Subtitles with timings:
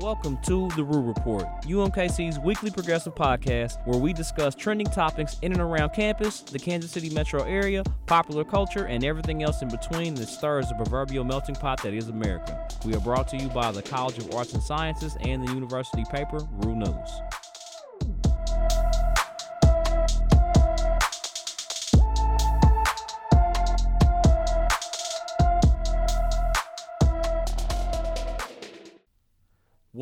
[0.00, 5.50] Welcome to The Roo Report, UMKC's weekly progressive podcast where we discuss trending topics in
[5.50, 10.14] and around campus, the Kansas City metro area, popular culture, and everything else in between
[10.14, 12.68] that stirs the proverbial melting pot that is America.
[12.84, 16.04] We are brought to you by the College of Arts and Sciences and the university
[16.04, 17.37] paper, Roo News.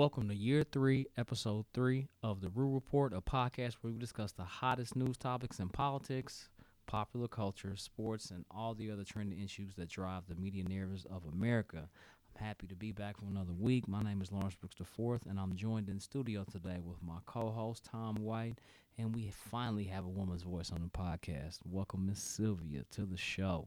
[0.06, 4.30] Welcome to year three, episode three of the Roo Report, a podcast where we discuss
[4.30, 6.48] the hottest news topics in politics,
[6.86, 11.24] popular culture, sports, and all the other trending issues that drive the media narratives of
[11.32, 11.88] America.
[12.38, 13.88] I'm happy to be back for another week.
[13.88, 17.84] My name is Lawrence Brooks IV, and I'm joined in studio today with my co-host
[17.90, 18.60] Tom White,
[18.98, 21.58] and we finally have a woman's voice on the podcast.
[21.64, 23.66] Welcome, Miss Sylvia, to the show.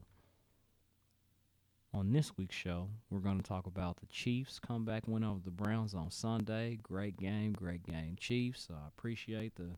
[1.91, 5.49] On this week's show, we're going to talk about the Chiefs comeback win over the
[5.49, 6.77] Browns on Sunday.
[6.83, 8.67] Great game, great game, Chiefs.
[8.71, 9.71] I appreciate the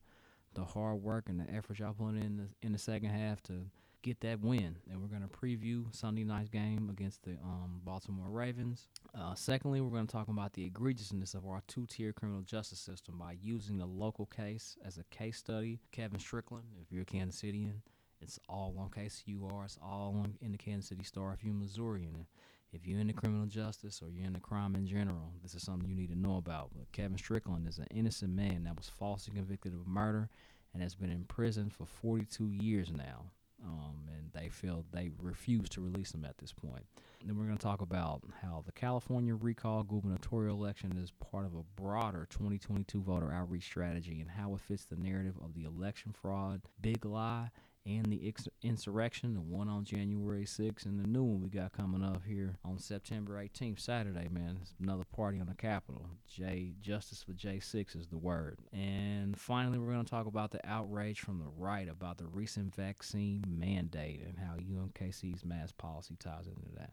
[0.54, 3.54] the hard work and the effort y'all put in the, in the second half to
[4.02, 4.76] get that win.
[4.90, 8.90] And we're going to preview Sunday night's game against the um, Baltimore Ravens.
[9.18, 13.18] Uh, secondly, we're going to talk about the egregiousness of our two-tier criminal justice system
[13.18, 15.80] by using the local case as a case study.
[15.94, 17.76] Kevin Strickland, if you're a Kansas Citian,
[18.22, 19.66] it's all on KCUR.
[19.66, 22.26] It's all on, in the Kansas City Star if you're Missourian.
[22.74, 25.96] If you're into criminal justice or you're into crime in general, this is something you
[25.96, 26.70] need to know about.
[26.74, 30.30] But Kevin Strickland is an innocent man that was falsely convicted of murder
[30.74, 33.26] and has been in prison for 42 years now.
[33.64, 36.84] Um, and they feel they refuse to release him at this point.
[37.20, 41.46] And then we're going to talk about how the California recall gubernatorial election is part
[41.46, 45.66] of a broader 2022 voter outreach strategy and how it fits the narrative of the
[45.66, 47.52] election fraud, big lie,
[47.86, 52.04] and the insurrection, the one on January 6th, and the new one we got coming
[52.04, 54.60] up here on September 18th, Saturday, man.
[54.62, 56.08] It's another party on the Capitol.
[56.28, 58.60] J Justice for J6 is the word.
[58.72, 62.76] And finally, we're going to talk about the outrage from the right about the recent
[62.76, 66.92] vaccine mandate and how UMKC's mass policy ties into that.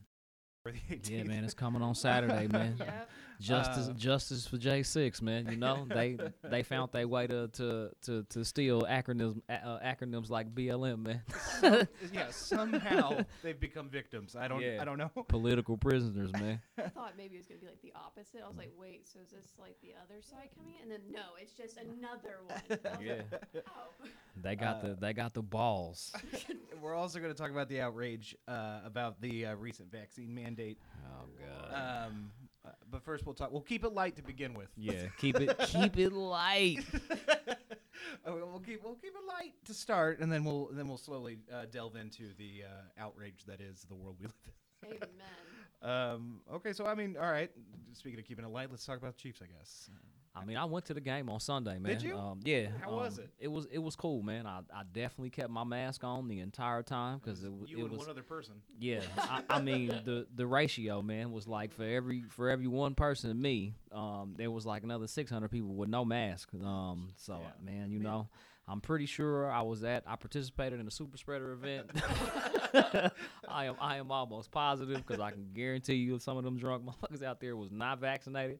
[1.04, 2.76] Yeah, man, it's coming on Saturday, man.
[3.38, 3.46] Yep.
[3.46, 5.46] Justice, Uh, justice for J six, man.
[5.48, 10.28] You know they they found their way to to to, to steal acronyms uh, acronyms
[10.28, 11.88] like BLM, man.
[12.12, 14.34] yeah, somehow they've become victims.
[14.34, 14.60] I don't.
[14.60, 14.78] Yeah.
[14.80, 15.10] I don't know.
[15.28, 16.60] Political prisoners, man.
[16.78, 18.40] I thought maybe it was gonna be like the opposite.
[18.44, 20.90] I was like, wait, so is this like the other side coming in?
[20.90, 22.78] And then no, it's just another one.
[23.00, 24.06] Yeah, like, oh.
[24.42, 26.12] they got the they got the balls.
[26.82, 30.57] We're also going to talk about the outrage uh, about the uh, recent vaccine mandate.
[31.06, 32.06] Oh god.
[32.06, 32.30] Um,
[32.64, 33.52] uh, but first, we'll talk.
[33.52, 34.68] We'll keep it light to begin with.
[34.76, 36.84] Yeah, keep it keep it light.
[38.26, 41.38] Uh, we'll keep we'll keep it light to start, and then we'll then we'll slowly
[41.52, 44.34] uh, delve into the uh, outrage that is the world we live
[44.84, 44.98] Amen.
[45.02, 45.08] in.
[45.88, 47.50] Um, okay, so I mean, all right.
[47.92, 49.88] Speaking of keeping it light, let's talk about the Chiefs, I guess.
[50.40, 51.92] I mean, I went to the game on Sunday, man.
[51.92, 52.16] Did you?
[52.16, 52.68] Um, yeah.
[52.80, 53.30] How was um, it?
[53.40, 54.46] It was it was cool, man.
[54.46, 57.82] I, I definitely kept my mask on the entire time because it, w- You it
[57.82, 58.54] and was one other person.
[58.78, 62.94] Yeah, I, I mean the the ratio, man, was like for every for every one
[62.94, 66.50] person, me, um, there was like another six hundred people with no mask.
[66.54, 67.72] Um, so Yeah.
[67.72, 68.28] man, you know,
[68.68, 71.90] I'm pretty sure I was at I participated in a super spreader event.
[73.48, 76.84] I am I am almost positive because I can guarantee you some of them drunk
[76.84, 78.58] motherfuckers out there was not vaccinated.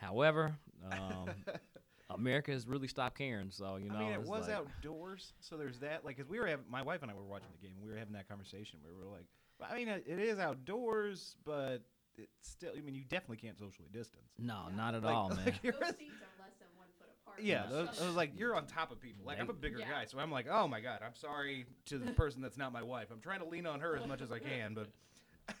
[0.00, 0.56] However,
[0.90, 1.28] um,
[2.10, 3.50] America has really stopped caring.
[3.50, 6.04] So you know, I mean, it was like- outdoors, so there's that.
[6.04, 7.92] Like, cause we were having, my wife and I were watching the game, and we
[7.92, 9.26] were having that conversation where we were like,
[9.58, 11.82] "Well, I mean, it it is outdoors, but
[12.16, 12.72] it's still.
[12.76, 14.30] I mean, you definitely can't socially distance.
[14.38, 15.44] No, not at Like- all, man.
[15.44, 17.42] like Those seats are less than one foot apart.
[17.42, 19.24] yeah, from those, I was like, you're on top of people.
[19.24, 19.90] Like, I'm a bigger Yeah.
[19.90, 22.82] guy, so I'm like, oh my god, I'm sorry to the person that's not my
[22.82, 23.08] wife.
[23.12, 24.88] I'm trying to lean on her as much as I can, but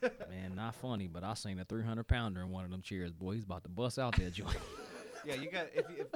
[0.02, 3.12] Man, not funny, but I seen a 300 pounder in one of them chairs.
[3.12, 4.56] Boy, he's about to bust out that joint.
[5.26, 5.66] yeah, you got.
[5.74, 6.06] If, if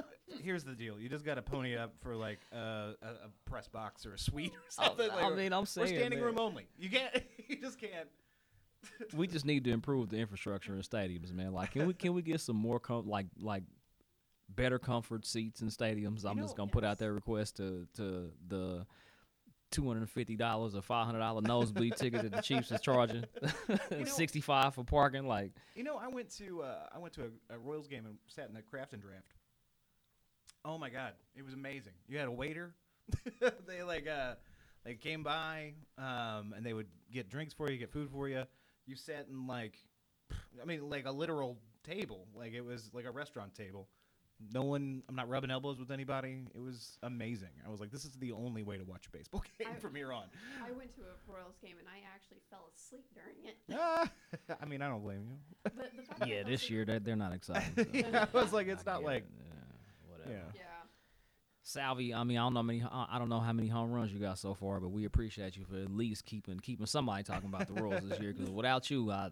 [0.43, 3.67] here's the deal, you just got to pony up for like uh, a, a press
[3.67, 5.09] box or a suite or something.
[5.09, 6.25] I like, mean, I'm saying we're standing man.
[6.27, 6.67] room only.
[6.77, 7.13] You can't.
[7.47, 8.07] You just can't.
[9.15, 11.53] we just need to improve the infrastructure in stadiums, man.
[11.53, 13.61] Like, can we can we get some more com- like like
[14.49, 16.25] better comfort seats in stadiums?
[16.25, 18.85] I'm just know- gonna put out that request to to the.
[19.71, 22.79] Two hundred and fifty dollars or five hundred dollar nosebleed ticket that the Chiefs is
[22.79, 23.25] charging,
[24.05, 25.27] sixty five for parking.
[25.27, 28.15] Like, You know, I went to uh, I went to a, a Royals game and
[28.27, 29.33] sat in the craft and draft.
[30.63, 31.93] Oh my god, it was amazing.
[32.07, 32.73] You had a waiter.
[33.67, 34.35] they like uh,
[34.85, 38.43] they came by um, and they would get drinks for you, get food for you.
[38.85, 39.77] You sat in like,
[40.61, 42.27] I mean, like a literal table.
[42.35, 43.87] Like it was like a restaurant table.
[44.51, 45.01] No one.
[45.07, 46.41] I'm not rubbing elbows with anybody.
[46.53, 47.49] It was amazing.
[47.65, 49.95] I was like, this is the only way to watch a baseball game I- from
[49.95, 50.25] here on.
[50.63, 53.57] I went to a Royals game and I actually fell asleep during it.
[53.73, 54.09] Ah,
[54.61, 55.37] I mean, I don't blame you.
[55.63, 57.73] But the fact that I Yeah, this year they they're not excited.
[57.75, 60.31] so- yeah, I was like, it's I not like it, yeah, whatever.
[60.31, 60.51] yeah.
[60.53, 60.61] Yeah.
[61.67, 62.83] Salvy, I mean, I don't know how many.
[62.83, 65.57] I I don't know how many home runs you got so far, but we appreciate
[65.57, 68.33] you for at least keeping keeping somebody talking about the Royals this year.
[68.33, 69.29] Because without you, I,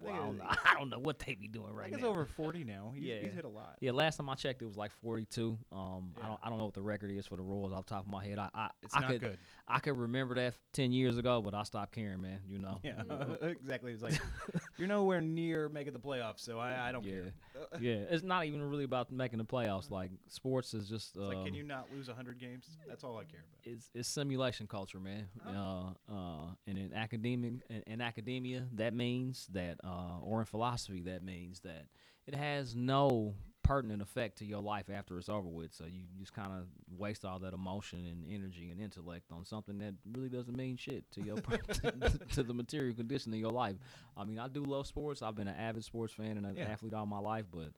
[0.00, 2.02] well, I, don't know, I don't know what they be doing I right think it's
[2.02, 2.08] now.
[2.10, 2.92] over 40 now.
[2.94, 3.20] He's, Yeah.
[3.22, 3.76] he's hit a lot.
[3.80, 5.58] Yeah, last time I checked, it was like 42.
[5.72, 6.24] Um, Yeah.
[6.24, 8.06] I don't I don't know what the record is for the Royals off the top
[8.06, 8.38] of my head.
[8.38, 9.38] I I, It's I not could good.
[9.68, 12.40] I could remember that 10 years ago, but I stopped caring, man.
[12.48, 12.80] You know.
[12.82, 13.02] Yeah,
[13.42, 13.92] exactly.
[13.92, 14.18] It's like
[14.78, 17.12] you're nowhere near making the playoffs, so I, I don't Yeah.
[17.12, 17.32] care.
[17.80, 19.90] yeah, it's not even really about making the playoffs.
[19.90, 22.66] Like sports is just It's like, um, can you not lose 100 games?
[22.88, 23.72] That's all I care about.
[23.74, 25.26] it's, it's simulation culture, man.
[25.46, 31.00] Uh, uh, and in academic, in, in academia, that means that, uh, or in philosophy,
[31.02, 31.86] that means that
[32.26, 33.34] it has no
[33.68, 35.74] pertinent effect to your life after it's over with.
[35.74, 36.64] So you just kind of
[36.98, 41.04] waste all that emotion and energy and intellect on something that really doesn't mean shit
[41.12, 41.36] to your
[42.32, 43.76] to the material condition of your life.
[44.16, 45.20] I mean, I do love sports.
[45.20, 46.64] I've been an avid sports fan and an Yeah.
[46.64, 47.70] athlete all my life, but.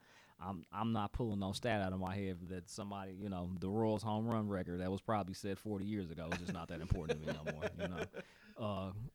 [0.43, 3.69] I'm I'm not pulling no stat out of my head that somebody you know the
[3.69, 6.81] Royals home run record that was probably said 40 years ago is just not that
[6.81, 7.65] important to me no more.
[7.79, 8.05] You know,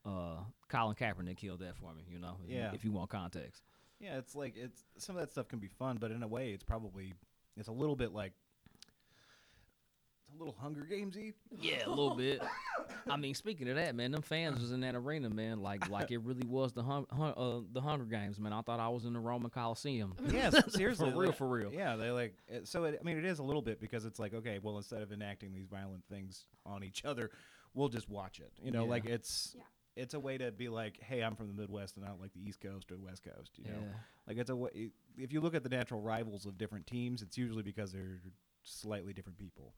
[0.05, 0.37] uh, uh,
[0.69, 2.03] Colin Kaepernick killed that for me.
[2.11, 2.69] You know, Yeah.
[2.75, 3.63] If you want context,
[3.99, 6.51] Yeah, it's like it's some of that stuff can be fun, but in a way,
[6.51, 7.13] it's probably
[7.57, 8.33] it's a little bit like
[10.27, 11.33] it's a little Hunger Gamesy.
[11.61, 12.41] yeah, a little bit.
[13.09, 16.11] I mean, speaking of that, man, them fans was in that arena, man, like like
[16.11, 18.51] it really was the hun- hun- uh, the Hunger Games, man.
[18.51, 20.15] I thought I was in the Roman Coliseum.
[20.31, 21.71] Yes, seriously, for real, like- for real.
[21.71, 22.83] Yeah, they like it, so.
[22.85, 25.11] It, I mean, it is a little bit because it's like okay, well, instead of
[25.11, 27.29] enacting these violent things on each other,
[27.73, 28.51] we'll just watch it.
[28.61, 28.89] You know, Yeah.
[28.89, 29.63] like it's Yeah.
[29.95, 32.33] It's a way to be like, hey, I'm from the Midwest and I don't like
[32.33, 33.51] the East Coast or the West Coast.
[33.57, 33.93] You know, Yeah.
[34.27, 34.89] like it's a way.
[35.17, 38.19] If you look at the natural rivals of different teams, it's usually because they're
[38.63, 39.73] slightly different people.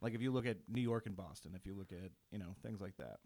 [0.00, 2.54] Like if you look at New York and Boston, if you look at you know
[2.62, 3.18] things like that.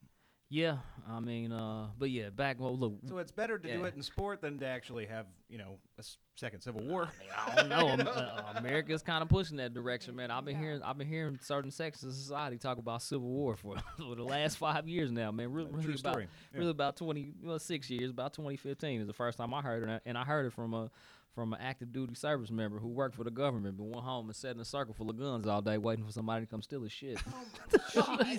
[0.55, 0.77] Yeah,
[1.11, 4.03] I mean, uh, but yeah, back well, look, So it's better to do it in
[4.03, 7.09] sport than to actually have you know a s- second civil war.
[7.35, 7.89] I don't know.
[7.89, 10.31] Am- uh, America's kind of pushing that direction, man.
[10.31, 13.77] I've been hearing, I've been hearing certain sections of society talk about civil war for,
[13.97, 15.51] for the last five years now, man.
[15.53, 16.29] Really, True really about, story.
[16.53, 16.59] Yeah.
[16.59, 18.11] really about twenty, well, six years.
[18.11, 20.53] About 2015 is the first time I heard it, and I- and I heard it
[20.53, 20.91] from a
[21.35, 24.37] from an active duty service member who worked for the government, but went home and
[24.37, 26.83] sat in a circle full of guns all day, waiting for somebody to come steal
[26.83, 27.17] his shit.
[27.97, 28.37] Oh my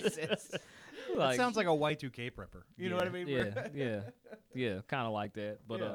[1.08, 1.16] god.
[1.18, 2.64] that Like, sounds like a Y2K prepper.
[2.78, 3.28] You know what I mean?
[3.28, 4.02] Yeah, yeah,
[4.54, 5.60] yeah, kind of like that.
[5.68, 5.86] But Yeah.
[5.86, 5.90] uh,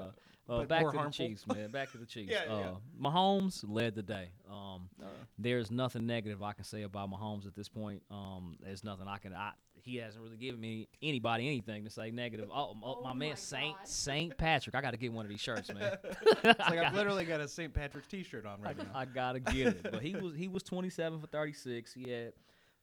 [0.48, 1.26] uh But back more to the harmful.
[1.26, 1.70] Chiefs, man.
[1.70, 2.32] Back to the Chiefs.
[2.32, 2.70] Yeah, uh, yeah.
[3.00, 4.30] Mahomes led the day.
[4.50, 5.06] Um, Uh,
[5.38, 8.02] there's nothing negative I can say about Mahomes at this point.
[8.10, 9.34] Um, there's nothing I can.
[9.34, 12.50] I, he hasn't really given me anybody anything to say negative.
[12.52, 13.88] Oh, oh, Oh my man my Saint God.
[13.88, 14.74] Saint Patrick.
[14.74, 15.96] I got to get one of these shirts, man.
[16.02, 17.72] it's like I've literally got a St.
[17.72, 18.84] Patrick's T-shirt on right now.
[18.94, 19.82] I gotta get it.
[19.90, 21.92] But he was he was 27 for 36.
[21.94, 22.32] He had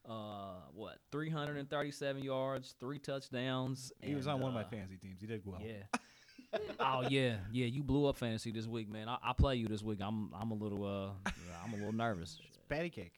[0.09, 3.91] uh what 337 yards, three touchdowns.
[4.01, 5.19] He was and, on one of my uh, fantasy teams.
[5.19, 5.61] He did well.
[5.61, 6.59] Yeah.
[6.79, 7.65] oh yeah, yeah.
[7.65, 9.09] You blew up fantasy this week, man.
[9.09, 9.99] I, I play you this week.
[10.01, 11.29] I'm I'm a little uh
[11.63, 12.39] I'm a little nervous.
[12.69, 13.13] Patty cake.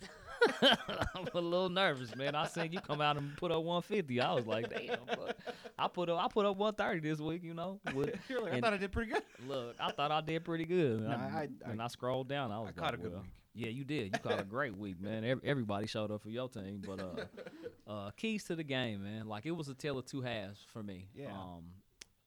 [0.62, 2.36] I'm a little nervous, man.
[2.36, 4.22] I seen you come out and put up 150.
[4.22, 4.98] I was like, damn.
[5.07, 5.36] Fuck.
[5.80, 7.44] I put up I put up 130 this week.
[7.44, 7.80] You know.
[7.94, 9.24] With, You're like, I thought I did pretty good.
[9.48, 11.01] look, I thought I did pretty good.
[11.01, 13.22] No, I, I- when I- I scrolled down, I was I caught a good well,
[13.22, 13.31] week.
[13.57, 14.06] Yeah, you did.
[14.13, 15.24] You caught a great week, man.
[15.24, 17.25] Ev- Everybody showed up for your team, but uh,
[17.92, 19.27] uh, keys to the game, man.
[19.27, 21.07] Like it was a tale of two halves for me.
[21.15, 21.31] Yeah.
[21.31, 21.63] Um,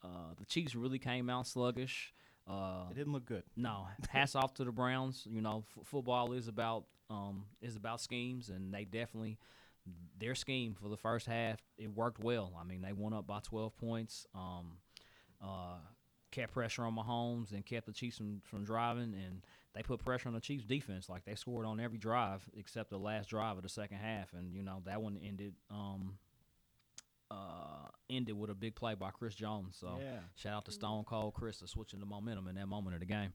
[0.02, 2.12] uh, the Chiefs really came out sluggish.
[2.48, 3.44] Uh, It didn't look good.
[3.56, 5.26] no, hats off to the Browns.
[5.30, 9.38] You know, f- football is about um is about schemes, and they definitely
[10.18, 12.52] their scheme for the first half it worked well.
[12.60, 14.26] I mean, they won up by 12 points.
[14.34, 14.78] Um,
[15.42, 15.78] uh,
[16.30, 19.42] kept pressure on Mahomes and kept the Chiefs from, from driving, and
[19.74, 21.08] they put pressure on the Chiefs defense.
[21.08, 24.52] Like they scored on every drive except the last drive of the second half, and
[24.54, 26.18] you know that one ended um
[27.30, 29.76] uh ended with a big play by Chris Jones.
[29.78, 29.98] So.
[30.00, 30.20] yeah.
[30.34, 33.06] Shout out to Stone Cold Chris for switching the momentum in that moment of the
[33.06, 33.32] game.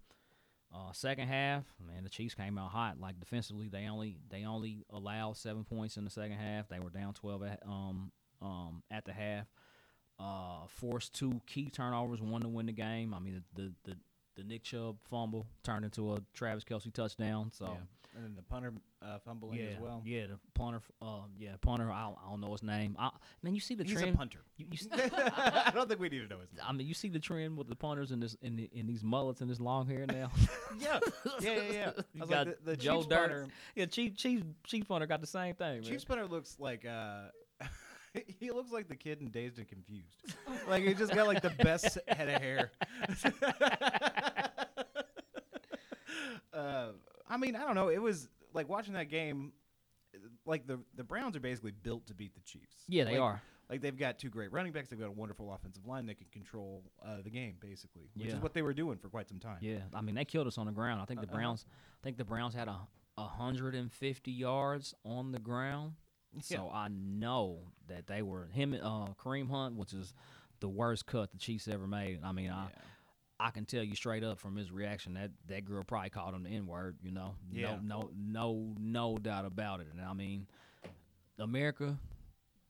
[0.74, 3.00] Uh, second half, man, the Chiefs came out hot.
[3.00, 6.68] Like defensively, they only they only allowed seven points in the second half.
[6.68, 8.12] They were down twelve at um
[8.42, 9.46] um at the half.
[10.20, 13.13] Uh, forced two key turnovers, one to win the game.
[13.13, 13.98] I mean, the the the,
[14.36, 17.51] the Nick Chubb fumble turned into a Travis Kelce touchdown.
[17.54, 17.65] So.
[17.65, 17.77] yeah.
[18.18, 18.72] And then the punter
[19.06, 20.01] uh, fumbling Yeah, as well.
[20.06, 21.92] yeah, the punter, uh, yeah, punter.
[21.92, 22.96] I don't, I don't know his name.
[22.98, 23.10] I,
[23.44, 24.15] man, you see the He's trend.
[24.15, 24.39] a punter.
[24.56, 26.62] You, you, I don't think we need to know his name.
[26.65, 29.04] I mean, you see the trend with the punters in this in, the, in these
[29.04, 30.32] mullets and this long hair now.
[30.80, 31.00] Yeah,
[31.42, 31.92] yeah, yeah, yeah.
[31.98, 33.20] I You was got like, the, the Joe Chiefs Dirt.
[33.20, 33.48] punter.
[33.75, 35.84] yeah, Chief Chief Chief punter got the same thing, man.
[35.84, 37.24] Chiefs punter looks like uh,
[38.39, 40.15] he looks like the kid in Dazed and Confused.
[40.67, 42.72] like he just got like the best head of hair.
[46.53, 46.88] uh,
[47.29, 47.89] I mean, I don't know.
[47.89, 49.51] It was like watching that game.
[50.45, 52.77] Like the the Browns are basically built to beat the Chiefs.
[52.88, 53.41] Yeah, they Like- are.
[53.67, 54.89] Like they've got two great running backs.
[54.89, 58.36] They've got a wonderful offensive line that can control uh, the game, basically, which Yeah.
[58.36, 59.57] is what they were doing for quite some time.
[59.60, 61.01] Yeah, I mean they killed us on the ground.
[61.01, 61.36] I think the Uh-uh.
[61.36, 61.65] Browns,
[62.00, 62.77] I think the Browns had a,
[63.17, 65.93] a hundred and fifty yards on the ground.
[66.44, 70.13] So I know that they were him, uh, Kareem Hunt, which is
[70.60, 72.20] the worst cut the Chiefs ever made.
[72.24, 72.70] I mean, I, Yeah.
[73.38, 76.44] I can tell you straight up from his reaction that that girl probably called him
[76.44, 76.98] the N word.
[77.04, 77.77] You know, Yeah.
[77.84, 79.88] no, no, no, no doubt about it.
[79.92, 80.48] And I mean,
[81.38, 81.98] America,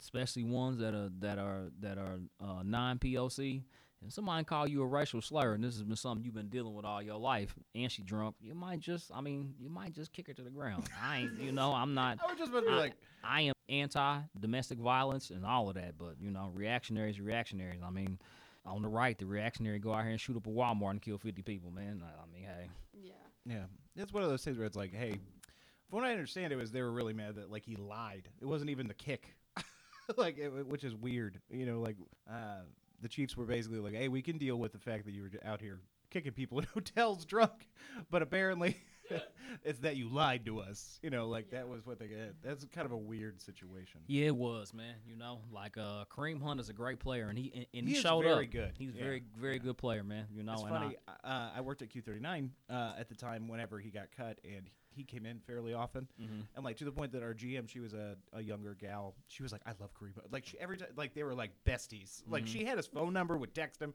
[0.02, 3.64] especially ones that are that are that are uh, non POC.
[4.06, 6.76] And somebody call you a racial slur, and this has been something you've been dealing
[6.76, 10.14] with all your life, and she drunk, you might just, I mean, you might just
[10.14, 10.84] kick her to the ground.
[11.04, 12.94] I ain't, you know, I'm not, I was just about to be I- like,
[13.24, 17.80] I am anti domestic violence and all of that, but you know, reactionaries, reactionaries.
[17.84, 18.20] I mean,
[18.64, 21.18] on the right, the reactionary go out here and shoot up a Walmart and kill
[21.18, 22.04] fifty people, man.
[22.06, 23.12] I, I mean, hey, Yeah.
[23.48, 23.64] yeah,
[23.96, 25.14] That's one of those things where it's like, hey,
[25.90, 28.30] from what I understand, it was they were really mad that like he lied.
[28.40, 29.36] It wasn't even the kick,
[30.18, 31.42] like, it, which is weird.
[31.50, 31.98] You know, like
[32.30, 32.62] uh,
[33.02, 35.32] the Chiefs were basically like, hey, we can deal with the fact that you were
[35.50, 35.80] out here
[36.12, 37.68] kicking people in hotels drunk,
[38.10, 38.78] but apparently.
[39.64, 41.28] it's that you lied to us, you know.
[41.28, 42.34] Like that was what they had.
[42.44, 44.02] That's kind of a weird situation.
[44.08, 44.96] yeah, it was, man.
[45.08, 47.94] You know, like uh, Kareem Hunt is a great player, and he and, and He
[47.94, 48.52] he, showed very up.
[48.52, 48.72] good.
[48.80, 49.04] He's Yeah.
[49.04, 50.26] very, very good player, man.
[50.34, 50.96] You know, It's and funny.
[51.24, 55.04] uh, I worked at Q39 uh, at the time whenever he got cut, and he
[55.04, 56.08] came in fairly often.
[56.20, 56.42] I, mhm.
[56.56, 59.16] And like to the point that our GM, she was a, a younger gal.
[59.28, 62.22] She was like, "I love Kareem." Like she, every time, like they were like besties.
[62.28, 62.48] Like Mhm.
[62.48, 63.94] she had his phone number, would text him,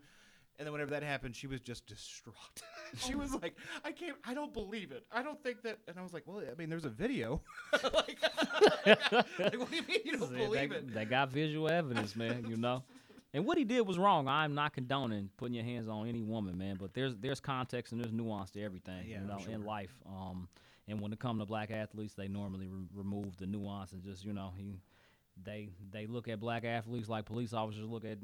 [0.58, 2.36] and then whenever that happened, she was just distraught.
[2.96, 4.16] she was like, "I can't.
[4.24, 5.06] I don't believe it.
[5.10, 7.40] I don't think that." And I was like, "Well, I mean, there's a video.
[7.82, 8.18] like,
[8.86, 12.14] like, what do you mean you don't Said believe they, it?" they got visual evidence,
[12.16, 12.46] man.
[12.48, 12.82] You know,
[13.32, 14.28] and what he did was wrong.
[14.28, 16.76] I'm not condoning putting your hands on any woman, man.
[16.78, 19.94] But there's there's context and there's nuance to everything, Yeah, you know, in life.
[20.06, 20.48] Um,
[20.90, 24.24] and when it comes to black athletes, they normally re- remove the nuance and just
[24.24, 24.80] you know he.
[25.42, 28.18] They they look at black athletes like police officers look at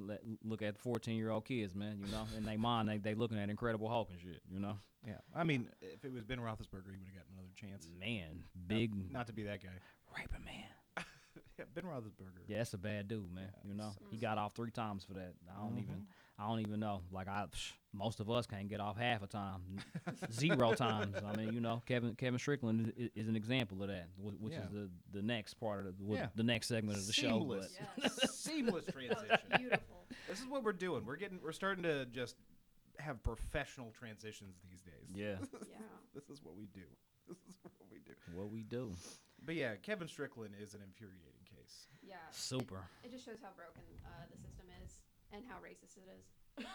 [0.45, 1.99] look at fourteen year old kids, man.
[2.05, 4.43] You know, in their mind they they looking at Incredible Hulk and shit.
[4.53, 7.55] You know, Yeah, I mean, if it was Ben Roethlisberger, he would have gotten another
[7.55, 7.89] chance.
[7.99, 9.71] man, big Not, not to be that guy.
[10.15, 10.65] raping man.
[11.59, 12.45] Yeah, Ben Roethlisberger.
[12.49, 13.49] Yeah, that's a bad dude, man.
[13.65, 15.33] Yeah, you know, he got off three times for that.
[15.51, 15.83] I don't Mhm.
[15.85, 16.07] even,
[16.39, 17.01] I don't even know.
[17.11, 19.61] Like I, psh, most of us can't get off half a time,
[20.33, 21.17] zero times.
[21.27, 24.65] I mean, you know, Kevin Kevin Strickland is, is an example of that, which Yeah.
[24.65, 26.27] is the the next part of the Yeah.
[26.35, 27.39] the next segment of the show.
[27.39, 27.79] Seamless.
[27.97, 28.31] But Yes.
[28.35, 29.29] Seamless transition.
[29.51, 29.97] was beautiful.
[30.29, 31.05] This is what we're doing.
[31.07, 31.41] We're getting.
[31.43, 32.37] We're starting to just
[32.99, 35.09] have professional transitions these days.
[35.15, 35.37] yeah,
[35.71, 35.77] Yeah.
[36.15, 36.81] This is what we do.
[37.29, 38.13] This is what we do.
[38.35, 38.93] what we do,
[39.45, 41.89] But yeah, Kevin Strickland is an infuriating case.
[42.03, 42.15] Yeah.
[42.31, 42.85] super.
[43.05, 44.56] It just shows how broken uh, the system is
[45.33, 46.09] and how racist it
[46.59, 46.67] is.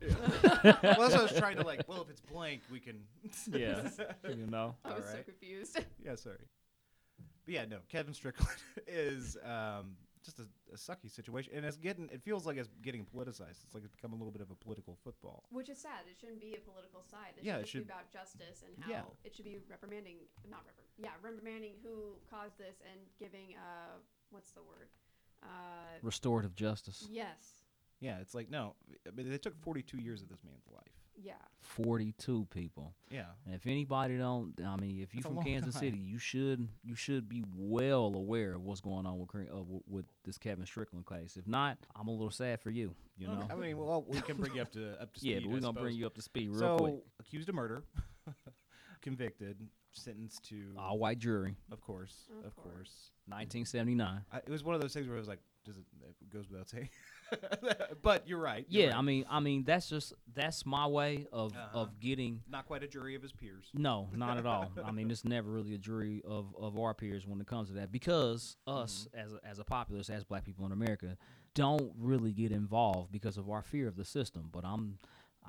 [0.00, 1.82] well, that's what I was trying to like.
[1.88, 3.00] Well, if it's blank, we can.
[3.52, 3.88] Yeah,
[4.28, 4.74] you know.
[4.84, 5.24] I was so Alright.
[5.24, 5.78] confused.
[6.04, 6.38] yeah, sorry.
[7.44, 7.78] But yeah, no.
[7.88, 10.42] Kevin Strickland is um, just a,
[10.74, 12.08] a sucky situation, and it's getting.
[12.12, 13.64] It feels like it's getting politicized.
[13.64, 15.44] It's like it's become a little bit of a political football.
[15.50, 16.04] Which is sad.
[16.10, 17.32] It shouldn't be a political side.
[17.38, 19.02] It Yeah, should it should- be about justice and how Yeah.
[19.24, 20.16] it should be reprimanding,
[20.50, 23.96] not reprimand, yeah, reprimanding who caused this and giving, uh,
[24.30, 24.88] what's the word?
[25.42, 25.46] Uh,
[26.02, 27.06] Restorative justice.
[27.10, 27.26] yes.
[28.00, 28.74] Yeah, it's like no.
[29.06, 30.92] I mean, they took 42 years of this man's life.
[31.22, 31.32] Yeah.
[31.60, 32.94] Forty-two people.
[33.10, 33.24] Yeah.
[33.46, 35.80] And if anybody don't, I mean, if you That's a from Kansas time.
[35.80, 39.62] City, you should you should be well aware of what's going on with Kare- uh,
[39.88, 41.36] with this Kevin Strickland case.
[41.36, 42.94] If not, I'm a little sad for you.
[43.16, 43.48] You know.
[43.50, 45.30] I mean, well, we can bring you up to up to speed.
[45.32, 45.82] yeah, but we're gonna suppose.
[45.82, 46.94] bring you up to speed real so, quick.
[47.20, 47.82] accused of murder,
[49.00, 49.56] convicted,
[49.96, 52.72] sentenced to, All white jury, of course, Of of, course.
[52.74, 53.10] course.
[53.28, 54.20] 1979.
[54.32, 55.84] I, it was one of those things where I was like, does it,
[56.20, 56.88] it goes without saying.
[58.02, 58.64] but you're right.
[58.68, 58.98] you're Yeah, right.
[58.98, 61.80] I mean, I mean, that's just that's my way of Uh-huh.
[61.80, 62.42] of getting.
[62.48, 63.66] not quite a jury of his peers.
[63.74, 64.70] No, not at all.
[64.84, 67.74] I mean, it's never really a jury of, of our peers when it comes to
[67.74, 69.26] that because us Mm-hmm.
[69.26, 71.16] as a, as a populace, as Black people in America,
[71.54, 74.48] don't really get involved because of our fear of the system.
[74.52, 74.98] But I'm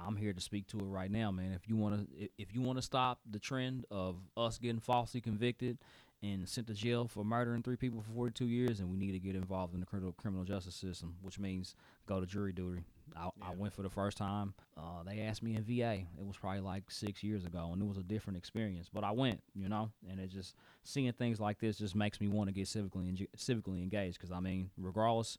[0.06, 1.52] I'm here to speak to it right now, man.
[1.54, 5.22] If you want to if you want to stop the trend of us getting falsely
[5.22, 5.78] convicted
[6.24, 9.20] and sent to jail for murdering three people for 42 years, and we need to
[9.20, 11.76] get involved in the criminal criminal justice system, which means
[12.08, 12.84] go to jury duty.
[13.16, 14.54] I, I went for the first time.
[14.78, 16.04] Uh, they asked me in VA.
[16.18, 18.90] It was probably like six years ago, and it was a different experience.
[18.92, 22.28] But I went, you know, and it just seeing things like this just makes me
[22.28, 24.18] want to get civically civically engaged.
[24.20, 25.38] Because I mean, regardless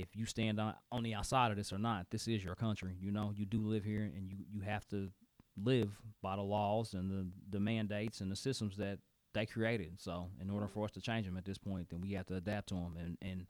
[0.00, 2.96] if you stand on on the outside of this or not, this is your country.
[3.00, 5.10] You know, you do live here, and you you have to
[5.56, 5.90] live
[6.22, 8.98] by the laws and the the mandates and the systems that
[9.34, 10.00] they created.
[10.00, 12.36] So, in order for us to change them at this point, then we have to
[12.36, 13.46] adapt to them and and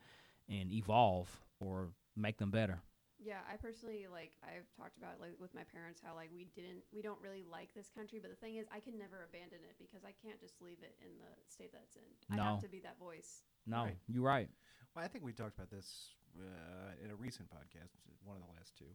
[0.48, 1.28] and evolve
[1.60, 2.80] or make them better.
[3.20, 6.82] Yeah, I personally like I've talked about like with my parents how like we didn't
[6.92, 9.74] we don't really like this country, but the thing is I can never abandon it
[9.78, 12.38] because I can't just leave it in the state that it's in.
[12.38, 13.42] I have to be that voice.
[13.66, 13.98] No, Right.
[14.06, 14.48] you're right.
[14.94, 17.94] Well, I think we talked about this uh, in a recent podcast,
[18.24, 18.90] one of the last two.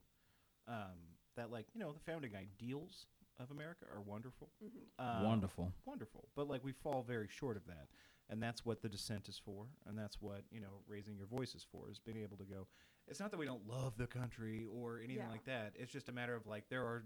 [0.68, 3.06] Um, that like you know the founding ideals
[3.40, 5.72] of America are wonderful, hmm um, Wonderful.
[5.86, 7.88] wonderful, but like we fall very short of that,
[8.30, 11.56] and that's what the dissent is for, and that's what you know raising your voice
[11.56, 12.68] is for, is being able to go.
[13.08, 15.30] It's not that we don't love the country or anything Yeah.
[15.30, 15.74] like that.
[15.76, 17.04] It's just a matter of like there are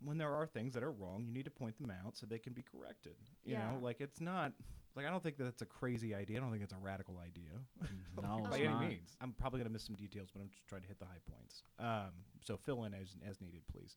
[0.00, 2.38] when there are things that are wrong, you need to point them out so they
[2.38, 3.16] can be corrected.
[3.44, 3.72] You Yeah.
[3.72, 4.52] know, like it's not
[4.94, 6.38] like I don't think that's a crazy idea.
[6.38, 7.50] I don't think it's a radical idea.
[8.22, 8.80] No, by it's any not.
[8.88, 9.16] means.
[9.20, 11.18] I'm probably going to miss some details, but I'm just trying to hit the high
[11.30, 11.62] points.
[11.80, 12.12] Um,
[12.44, 13.96] so fill in as, as needed, please.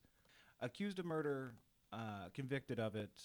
[0.60, 1.54] Accused of murder,
[1.92, 3.22] uh, convicted of it.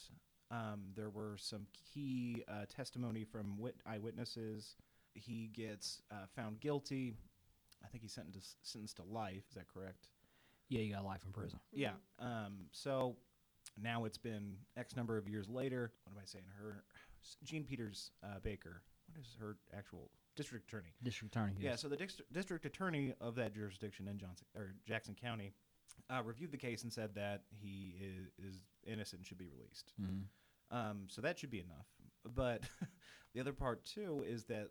[0.52, 4.76] Um, there were some key uh, testimony from wit- eyewitnesses.
[5.16, 7.16] He gets uh, found guilty.
[7.84, 9.44] I think he's sentenced sentenced to life.
[9.50, 10.08] Is that correct?
[10.70, 11.60] Yeah, you got life in prison.
[11.72, 11.92] Yeah.
[12.20, 13.16] Um, so
[13.82, 15.92] now it's been X number of years later.
[16.06, 16.46] What am I saying?
[16.60, 16.84] Her,
[17.44, 18.82] Jean Peters uh, Baker.
[19.08, 20.94] What is her actual district attorney?
[21.04, 21.54] District attorney.
[21.60, 21.82] Yeah, yes.
[21.82, 25.54] so the dist- district attorney of that jurisdiction in Johnson or Jackson County
[26.10, 29.94] uh, reviewed the case and said that he is, is innocent and should be released.
[30.02, 30.24] Mhm.
[30.72, 31.88] Um, so that should be enough.
[32.34, 32.64] But
[33.34, 34.70] the other part too is that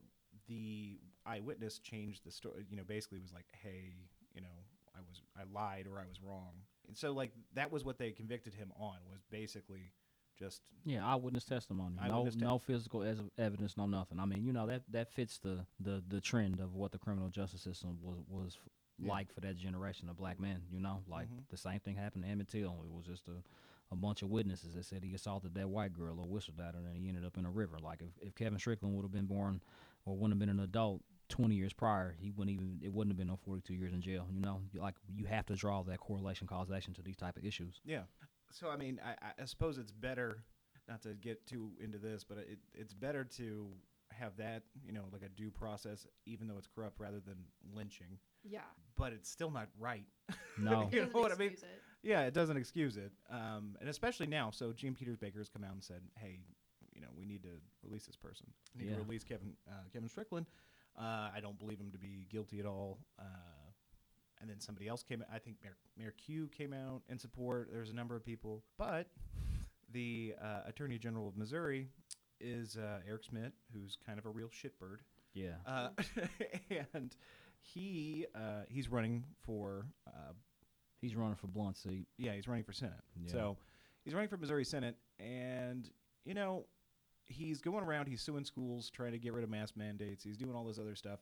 [0.53, 2.65] the eyewitness changed the story.
[2.71, 3.95] You know, basically was like, "Hey,
[4.35, 4.49] you know,
[4.95, 6.53] I was I lied or I was wrong."
[6.89, 9.93] And so like that was what they convicted him on was basically
[10.39, 11.97] just Yeah, eyewitness testimony.
[12.01, 14.19] Eyewitness te- no, no physical as evidence, no nothing.
[14.19, 17.29] I mean, you know that that fits the the the trend of what the criminal
[17.31, 18.59] justice system was was
[18.99, 19.09] Yeah.
[19.13, 20.63] like for that generation of black men.
[20.71, 21.49] You know, like Mhm.
[21.49, 22.83] the same thing happened to Emmett Till.
[22.85, 23.43] It was just a
[23.91, 26.81] a bunch of witnesses that said he assaulted that white girl or whistled at her,
[26.87, 27.79] and he ended up in a river.
[27.79, 29.61] Like if, if Kevin Strickland would have been born
[30.05, 33.19] or wouldn't have been an adult 20 years prior, he wouldn't even it wouldn't have
[33.19, 34.27] been no 42 years in jail.
[34.31, 37.81] You know, like you have to draw that correlation causation to these type of issues.
[37.85, 38.03] Yeah.
[38.51, 40.45] So I mean, I, I- I suppose it's better
[40.89, 43.69] not to get too into this, but it, it's better to
[44.11, 47.37] have that, you know, like a due process, even though it's corrupt, rather than
[47.75, 48.19] lynching.
[48.45, 48.61] Yeah.
[48.97, 50.05] But it's still not right.
[50.59, 50.91] No.
[50.93, 51.53] You know what I mean?
[51.53, 51.65] it.
[52.03, 54.51] Yeah, it doesn't excuse it, um, and especially now.
[54.51, 56.55] So Jean Peters Baker has come out and said, "Hey, you
[57.03, 57.51] know, we need to
[57.83, 58.47] release this person.
[58.77, 58.97] We need Yeah.
[58.97, 60.47] to release Kevin uh, Kevin Strickland.
[60.99, 63.25] Uh, I don't believe him to be guilty at all." Uh,
[64.41, 65.25] and then somebody else came.
[65.33, 67.69] I think Mayor, Mayor Q came out in support.
[67.73, 69.07] There's a number of people, but
[69.93, 71.89] the uh, Attorney General of Missouri
[72.41, 74.99] is uh, Eric Schmitt, who's kind of a real shitbird.
[75.35, 75.53] Yeah.
[75.67, 75.91] Uh,
[76.95, 77.15] and
[77.61, 80.33] he uh, he's running for uh,
[81.01, 82.07] He's running for blunt seat.
[82.17, 83.01] yeah, he's running for Senate.
[83.21, 83.33] Yeah.
[83.33, 83.57] So
[84.05, 85.91] he's running for Missouri Senate, and
[86.25, 86.67] you know,
[87.27, 90.25] he's going around, he's suing schools, trying to get rid of mask mandates.
[90.25, 91.21] He's doing all this other stuff.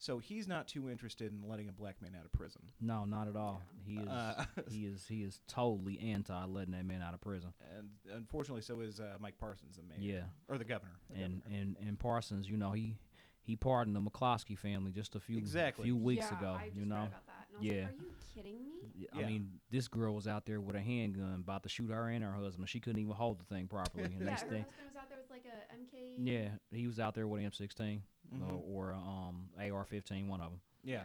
[0.00, 2.62] So he's not too interested in letting a black man out of prison.
[2.80, 3.62] No, not at all.
[3.84, 7.52] He is Uh, he is he is totally anti letting that man out of prison.
[7.76, 10.22] And unfortunately, so is uh, Mike Parsons, the mayor, Yeah.
[10.48, 10.92] or the governor.
[11.10, 11.60] the And governor.
[11.60, 12.96] and and Parsons, you know, he
[13.42, 15.84] he pardoned the McCloskey family just a few Exactly.
[15.84, 16.56] few weeks yeah, ago.
[16.60, 16.96] I just you know.
[16.96, 17.46] about that.
[17.48, 17.82] And I was Yeah.
[17.86, 18.92] Like, Are you kidding me?
[18.94, 19.08] Yeah.
[19.20, 22.22] I mean, this girl was out there with a handgun about to shoot her and
[22.22, 22.68] her husband.
[22.68, 24.04] She couldn't even hold the thing properly.
[24.04, 24.66] And yeah, they her
[25.44, 26.14] like a MK.
[26.18, 28.00] yeah, he was out there with an M16
[28.34, 28.52] Mhm.
[28.68, 30.60] or, or um AR-15, one of them.
[30.84, 31.02] yeah.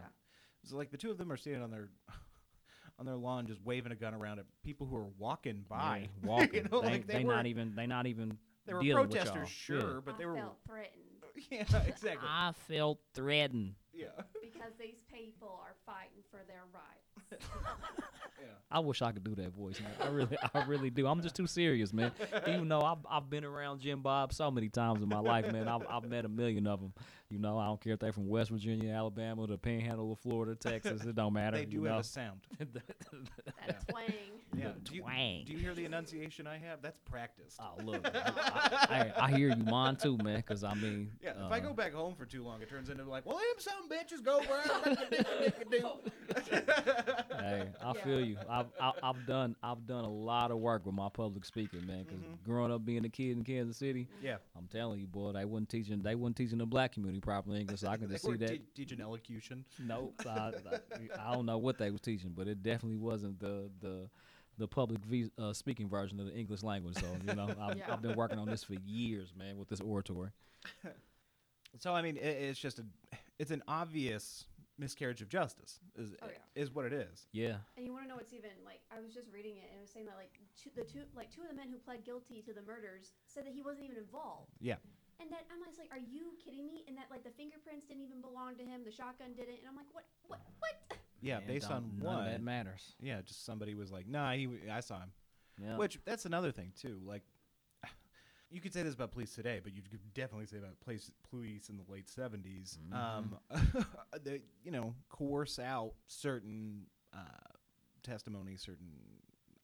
[0.64, 1.88] So like the two of them are standing on their
[2.98, 6.08] on their lawn, just waving a gun around at people who are walking by.
[6.22, 6.54] Yeah, walking.
[6.54, 9.14] You know, they like, they, they not even they not even They were dealing with
[9.16, 9.24] y'all.
[9.24, 10.36] protesters, sure, but I they were.
[10.36, 11.00] felt threatened
[11.50, 12.28] Yeah, exactly.
[12.30, 13.74] I felt threatened.
[13.92, 14.06] yeah.
[14.40, 17.44] because these people are fighting for their rights.
[18.44, 18.50] Yeah.
[18.70, 19.80] I wish I could do that voice.
[19.80, 19.90] Man.
[20.00, 21.06] I really, I really do.
[21.06, 22.12] I'm just too serious, man.
[22.48, 25.68] Even though I've, I've been around Jim Bob so many times in my life, man.
[25.68, 26.92] I've, I've met a million of them.
[27.30, 30.54] You know, I don't care if they're from West Virginia, Alabama, the Panhandle of Florida,
[30.54, 31.04] Texas.
[31.04, 31.56] It don't matter.
[31.58, 32.00] They do you have know?
[32.00, 32.40] a sound.
[33.66, 34.12] That twang.
[34.58, 34.72] Yeah.
[34.74, 35.02] The Do you,
[35.46, 36.82] do you hear the enunciation I have?
[36.82, 37.60] That's practiced.
[37.60, 40.36] Oh, look, I, I, I hear you, mine too, man.
[40.36, 41.30] Because I mean, yeah.
[41.30, 43.44] uh, if I go back home for too long, it turns into like, well, them
[43.58, 44.62] some bitches go where
[47.40, 47.92] hey, I Yeah.
[48.04, 48.36] feel you.
[48.48, 52.04] I've, I, I've done, I've done a lot of work with my public speaking, man.
[52.04, 52.42] Because Mhm.
[52.44, 54.36] growing up being a kid in Kansas City, Yeah.
[54.56, 57.80] I'm telling you, boy, they wasn't teaching, they wasn't teaching the black community properly English.
[57.80, 58.48] So I can just see that.
[58.48, 59.64] te- teaching elocution.
[59.78, 60.14] Nope.
[60.26, 60.52] I, I,
[61.28, 64.08] I don't know what they was teaching, but it definitely wasn't the the
[64.58, 66.96] the public v- uh, speaking version of the English language.
[67.00, 67.92] So you know, I've, Yeah.
[67.92, 70.30] I've been working on this for years, man, with this oratory.
[71.80, 72.84] So I mean, it, it's just a,
[73.40, 74.46] it's an obvious
[74.78, 75.80] miscarriage of justice.
[75.98, 76.38] Is Oh, yeah.
[76.62, 77.26] is what it is.
[77.32, 77.56] Yeah.
[77.76, 78.78] And you want to know what's even like?
[78.94, 81.34] I was just reading it, and it was saying that like two, the two, like
[81.34, 83.98] two of the men who pled guilty to the murders said that he wasn't even
[83.98, 84.54] involved.
[84.62, 84.78] Yeah.
[85.18, 86.86] And that I'm just like, are you kidding me?
[86.86, 89.74] And that like the fingerprints didn't even belong to him, the shotgun didn't, and I'm
[89.74, 90.78] like, what, what, what?
[91.24, 92.94] Yeah, And based on don't- that matters.
[93.00, 95.12] Yeah, just somebody was like, "Nah, he, w- I saw him."
[95.60, 95.76] Yeah.
[95.76, 97.00] Which that's another thing too.
[97.04, 97.22] Like,
[98.50, 101.68] you could say this about police today, but you could definitely say about police police
[101.70, 103.36] in the late 70s Um,
[104.24, 107.18] they you know coerce out certain uh,
[108.02, 108.90] testimony, certain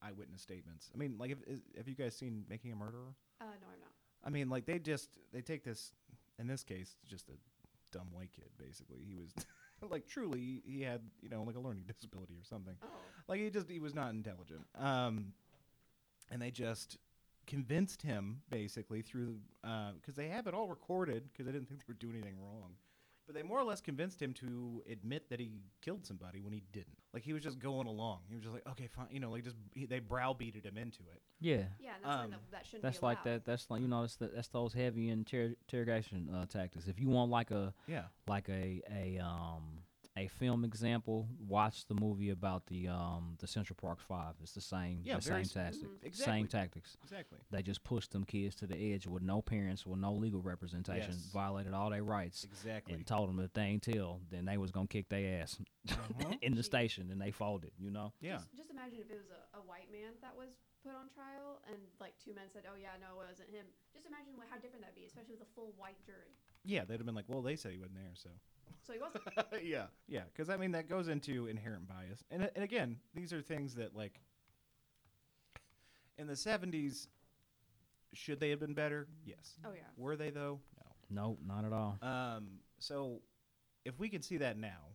[0.03, 0.91] eyewitness statements.
[0.95, 3.15] I mean, like, if, is, have you guys seen Making a Murderer?
[3.41, 3.91] Uh, no, I'm not.
[4.25, 5.93] I mean, like they just they take this.
[6.39, 7.33] In this case, just a
[7.93, 8.49] dumb white kid.
[8.59, 9.31] Basically, he was
[9.91, 12.75] like truly he had you know like a learning disability or something.
[12.83, 12.87] Oh,
[13.29, 14.67] Like he just he was not intelligent.
[14.79, 15.33] Um,
[16.31, 16.97] and they just
[17.47, 21.85] convinced him basically through because they have it all recorded because they didn't think they
[21.89, 22.75] were doing anything wrong.
[23.27, 25.51] But they more or less convinced him to admit that he
[25.83, 26.99] killed somebody when he didn't.
[27.13, 28.21] Like he was just going along.
[28.29, 31.01] He was just like, okay, fine, you know, like just he, they browbeated him into
[31.13, 31.21] it.
[31.41, 31.65] yeah.
[31.81, 33.45] yeah, that's something Um, that, that shouldn't That's be like that.
[33.45, 36.87] That's like you know, that's, the, that's those heavy inter- interrogation uh, tactics.
[36.87, 39.83] If you want like a Yeah, like a a um
[40.21, 44.35] a film example, watch the movie about the um the Central Park Five.
[44.43, 46.03] It's the same Yeah, the same s- tactic, Mhm.
[46.05, 46.33] Exactly.
[46.33, 46.97] same tactics.
[47.03, 47.39] exactly.
[47.51, 51.13] They just pushed them kids to the edge with no parents, with no legal representation,
[51.13, 51.31] Yes.
[51.33, 52.95] violated all their rights, Exactly.
[52.95, 56.35] and told them if they ain't tell, then they was gonna kick their ass Uh-huh.
[56.43, 57.73] in the station, and they folded.
[57.79, 58.13] You know.
[58.21, 58.37] yeah.
[58.39, 60.51] Just, just imagine if it was a, a white man that was
[60.85, 64.07] put on trial, and like two men said, "Oh yeah, no, it wasn't him." Just
[64.07, 66.33] imagine what, how different that'd be, especially with a full white jury.
[66.65, 68.31] Yeah, they'd have been like, well, they said he wasn't there, so.
[68.87, 69.25] So he wasn't.
[69.65, 73.41] yeah, yeah, because I mean that goes into inherent bias, and and again, these are
[73.43, 74.21] things that like
[76.19, 77.09] in the seventies,
[78.13, 79.07] should they have been better?
[79.25, 79.59] Yes.
[79.65, 79.89] Oh yeah.
[79.97, 80.61] Were they though?
[81.11, 81.23] No.
[81.23, 81.99] Nope, not at all.
[82.03, 82.61] Um.
[82.79, 83.21] So,
[83.85, 84.95] if we can see that now,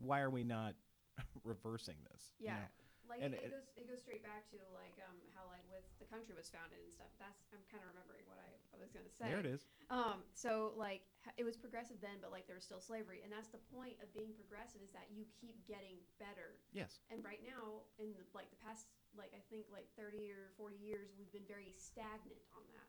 [0.00, 0.74] why are we not
[1.44, 2.32] reversing this?
[2.38, 2.54] you Yeah.
[2.54, 2.68] know?
[3.08, 5.86] Like And it, it- goes, it goes straight back to like um how like with
[6.02, 7.12] the country was founded and stuff.
[7.22, 9.32] That's I'm kind of remembering what I, I was gonna say.
[9.32, 9.64] There it is.
[9.88, 11.02] Um, so like
[11.40, 14.12] it was progressive then, but like there was still slavery, and that's the point of
[14.14, 16.60] being progressive is that you keep getting better.
[16.70, 17.00] Yes.
[17.10, 18.86] And right now, in the, like the past,
[19.16, 22.88] like I think like 30 or 40 years, we've been very stagnant on that.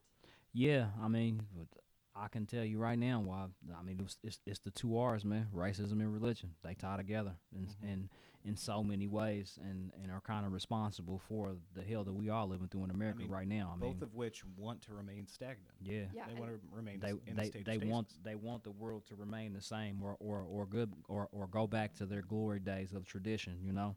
[0.54, 1.87] Yeah, I mean, but
[2.20, 3.46] I can tell you right now why.
[3.78, 5.48] I mean, it's it's, it's the two R's, man.
[5.56, 6.52] Racism and religion.
[6.64, 7.84] They tie together in Mhm.
[7.84, 8.10] in,
[8.46, 12.30] in so many ways, and, and are kind of responsible for the hell that we
[12.30, 13.74] are living through in America mean, right now.
[13.76, 15.70] I Both mean, of which want to remain stagnant.
[15.82, 16.06] yeah.
[16.14, 16.26] Yeah.
[16.28, 18.64] They want to remain They s- in a they, state of they want they want
[18.64, 22.06] the world to remain the same or, or, or good or, or go back to
[22.06, 23.96] their glory days of tradition, you know.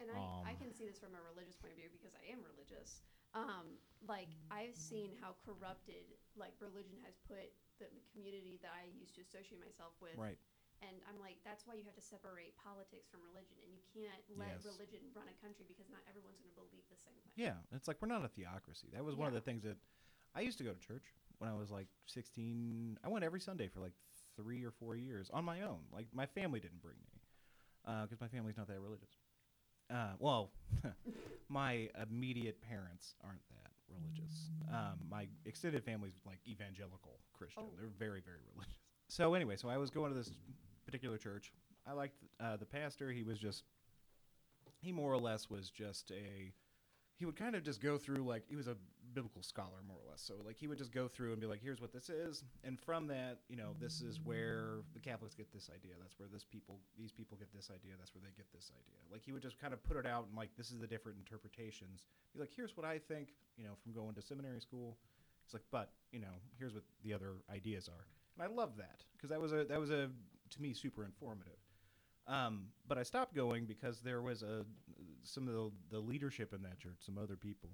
[0.00, 2.32] And I, I Um, can see this from a religious point of view because I
[2.32, 3.00] am religious.
[3.32, 6.04] Um, like I've seen how corrupted
[6.36, 10.16] like religion has put the community that I used to associate myself with.
[10.16, 10.38] Right.
[10.82, 14.20] And I'm like, that's why you have to separate politics from religion, and you can't
[14.36, 14.68] let Yes.
[14.68, 17.32] religion run a country because not everyone's going to believe the same thing.
[17.40, 18.92] Yeah, it's like we're not a theocracy.
[18.92, 19.78] That was one of the things that
[20.34, 22.98] I used to go to church when I was like 16.
[23.00, 23.94] I went every Sunday for like
[24.36, 25.88] three or four years on my own.
[25.92, 27.22] Like my family didn't bring me
[28.04, 29.16] because my family's not that religious.
[29.88, 30.50] Uh, well,
[31.48, 34.50] my immediate parents aren't that religious.
[34.72, 37.64] Um, my extended family's like evangelical Christian.
[37.66, 37.72] Oh.
[37.76, 38.78] They're very, very religious.
[39.08, 40.30] So anyway, so I was going to this
[40.84, 41.52] particular church.
[41.86, 43.10] I liked uh, the pastor.
[43.10, 43.64] He was just,
[44.80, 46.52] he more or less was just a,
[47.16, 48.76] he would kind of just go through like he was a
[49.14, 50.20] biblical scholar more or less.
[50.20, 52.78] So like he would just go through and be like, here's what this is, and
[52.78, 55.92] from that, you know, this is where the Catholics get this idea.
[56.00, 57.92] That's where this people, these people get this idea.
[57.98, 58.98] That's where they get this idea.
[59.10, 61.18] Like he would just kind of put it out and like this is the different
[61.18, 62.06] interpretations.
[62.34, 64.96] Be like, here's what I think, you know, from going to seminary school.
[65.44, 69.04] It's like, but you know, here's what the other ideas are, and I love that
[69.16, 70.08] because that was a that was a
[70.50, 71.58] to me super informative.
[72.26, 74.64] Um, but I stopped going because there was a
[75.22, 77.70] some of the, the leadership in that church, some other people.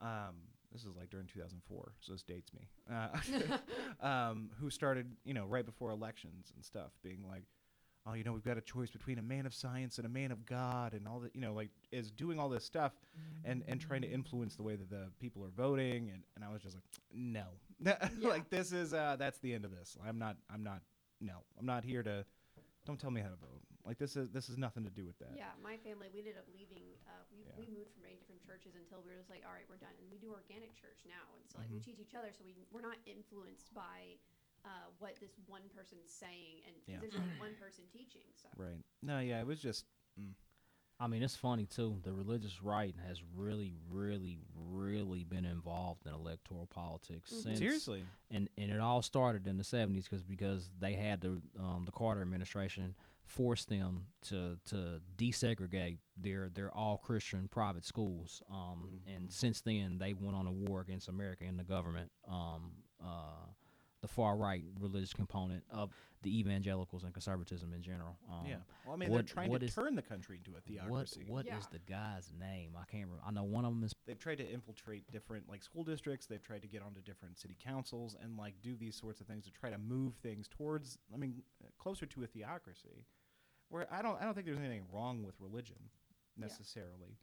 [0.00, 0.36] Um,
[0.72, 2.68] this is like during 2004, so this dates me.
[2.90, 7.42] Uh, um, who started, you know, right before elections and stuff, being like,
[8.06, 10.30] "Oh, you know, we've got a choice between a man of science and a man
[10.30, 12.92] of God," and all that, you know, like is doing all this stuff
[13.44, 16.10] and and trying to influence the way that the people are voting.
[16.10, 17.44] And, and I was just like, no,
[18.20, 19.96] like this is uh, that's the end of this.
[20.06, 20.36] I'm not.
[20.52, 20.82] I'm not.
[21.20, 22.24] No, I'm not here to.
[22.86, 23.60] Don't tell me how to vote.
[23.86, 25.32] Like this is this has nothing to do with that.
[25.34, 26.84] Yeah, my family, we ended up leaving.
[27.08, 27.56] Uh, we, Yeah.
[27.56, 29.94] we moved from many different churches until we were just like, all right, we're done.
[29.98, 31.24] And we do organic church now.
[31.36, 31.84] And so, like, we Mhm.
[31.84, 32.28] teach each other.
[32.36, 34.20] So we, we're not influenced by
[34.64, 36.60] uh, what this one person's saying.
[36.68, 37.00] and Yeah.
[37.00, 38.28] there's only one person teaching.
[38.36, 38.84] So, Right.
[39.00, 39.18] No.
[39.20, 39.40] Yeah.
[39.40, 39.86] It was just.
[40.20, 40.34] Mm,
[41.02, 41.98] I mean, it's funny too.
[42.02, 47.42] The religious right has really, really, really been involved in electoral politics Mhm.
[47.42, 48.04] since seriously.
[48.30, 51.92] and and it all started in the seventies because because they had the um, the
[51.92, 52.94] Carter administration
[53.30, 58.42] force them to to desegregate their their all Christian private schools.
[58.50, 59.16] Um, Mhm.
[59.16, 62.10] and since then they went on a war against America and the government.
[62.26, 63.46] Um, uh,
[64.02, 68.16] the far right religious component of the evangelicals and conservatism in general.
[68.30, 68.56] Um, yeah.
[68.86, 70.88] Well, I mean, what- they're trying to is- turn the country into a theocracy.
[70.90, 71.30] What theocracy.
[71.30, 71.68] what is Yeah.
[71.70, 72.76] the guy's name?
[72.76, 73.22] I can't remember.
[73.26, 76.26] I know one of them is They've tried to infiltrate different like school districts.
[76.26, 79.44] They've tried to get onto different city councils and like do these sorts of things
[79.44, 80.98] to try to move things towards.
[81.12, 81.42] I mean,
[81.76, 83.04] closer to a theocracy.
[83.70, 85.78] Where I don't, I don't think there's anything wrong with religion,
[86.36, 86.44] Yeah.
[86.46, 87.16] necessarily.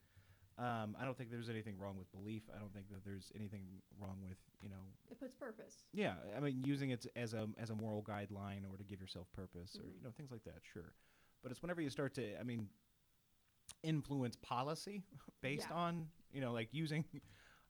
[0.57, 2.41] Um, I don't think there's anything wrong with belief.
[2.55, 3.61] I don't think that there's anything
[3.99, 4.81] wrong with you know
[5.11, 5.83] It puts purpose.
[5.93, 9.31] Yeah, I mean, using it as a as a moral guideline or to give yourself
[9.33, 9.95] purpose or Mhm.
[9.97, 10.63] you know things like that.
[10.73, 10.93] Sure,
[11.43, 12.69] but it's whenever you start to, I mean,
[13.83, 15.03] influence policy
[15.41, 15.75] based Yeah.
[15.75, 17.05] on you know like using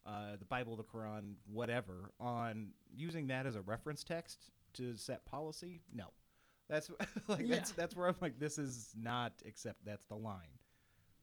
[0.06, 5.26] uh, the Bible, the Quran, whatever, on using that as a reference text to set
[5.26, 5.82] policy.
[5.94, 6.14] No,
[6.70, 6.90] that's
[7.28, 7.76] like that's Yeah.
[7.78, 10.60] that's where I'm like, this is not except That's the line.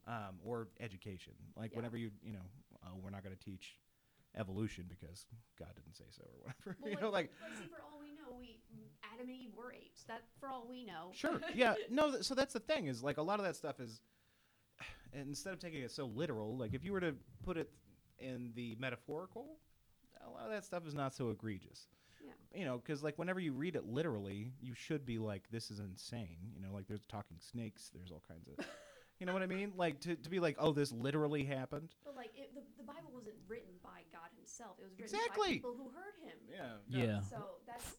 [0.06, 1.76] Um, or education, like Yeah.
[1.78, 2.46] whenever you you know,
[2.82, 3.78] uh, we're not going to teach
[4.36, 5.24] evolution because
[5.58, 6.76] God didn't say so or whatever.
[6.82, 8.60] Well, you know, like like, see, for all we know, we
[9.14, 10.02] Adam and Eve were apes.
[10.04, 11.10] That for all we know.
[11.14, 11.40] Sure.
[11.54, 11.74] Yeah.
[11.90, 12.10] No.
[12.10, 14.00] Th- so that's the thing is like a lot of that stuff is
[15.14, 17.70] instead of taking it so literal, like if you were to put it
[18.18, 19.56] in the metaphorical,
[20.26, 21.86] a lot of that stuff is not so egregious.
[22.24, 22.58] Yeah.
[22.58, 25.80] You know, because like whenever you read it literally, you should be like, "This is
[25.80, 27.90] insane." You know, like there's talking snakes.
[27.94, 28.64] There's all kinds of,
[29.20, 29.72] you know what I mean?
[29.76, 33.10] Like to, to be like, "Oh, this literally happened." But like it, the, the Bible
[33.12, 34.76] wasn't written by God Himself.
[34.80, 35.48] It was written Exactly.
[35.48, 36.38] by people who heard Him.
[36.50, 37.04] Yeah.
[37.04, 37.20] Yeah.
[37.22, 37.96] So that's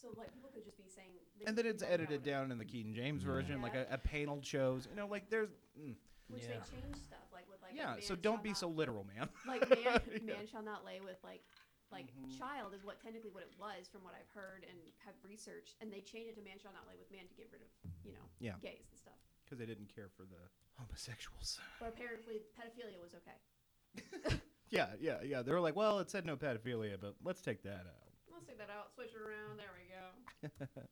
[0.00, 1.10] so like people could just be saying.
[1.46, 3.30] And then it's edited about it, down in the King James Yeah.
[3.30, 4.86] version, like a, a paneled shows.
[4.90, 5.50] You know, like there's.
[5.80, 5.94] Mm.
[6.28, 6.48] Which Yeah.
[6.48, 7.72] they change stuff like with like.
[7.76, 7.96] yeah.
[8.00, 9.28] So don't be not- so literal, man.
[9.46, 10.34] Like man, Yeah.
[10.34, 11.42] man shall not lay with like.
[11.92, 12.38] Like Mhm.
[12.38, 15.92] child is what technically what it was from what I've heard and have researched, and
[15.92, 17.68] they changed it to man shall not lay with man to get rid of
[18.02, 18.56] you know Yeah.
[18.60, 19.18] gays and stuff.
[19.44, 21.60] because they didn't care for the homosexuals.
[21.78, 23.36] But apparently pedophilia was okay.
[24.70, 25.42] Yeah, yeah, yeah.
[25.42, 28.08] They were like, well, it said no pedophilia, but let's take that out.
[28.32, 29.58] Let's take that out, switch it around.
[29.58, 29.84] There we
[30.70, 30.82] go.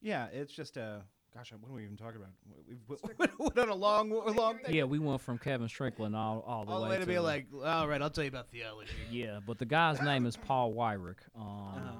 [0.00, 1.02] Yeah, it's just uh,
[1.34, 2.30] gosh, what are we even talking about?
[2.68, 3.32] We've we Strickland.
[3.38, 4.74] went on a long, long thing.
[4.74, 4.84] yeah.
[4.84, 7.88] We went from Kevin Strickland all all the all way, way to be like, all
[7.88, 8.92] right, I'll tell you about theology.
[9.10, 9.40] yeah.
[9.44, 11.16] But the guy's name is Paul Weyrich.
[11.36, 11.92] Um, Uh-huh.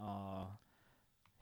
[0.00, 0.02] Oh,
[0.42, 0.44] uh,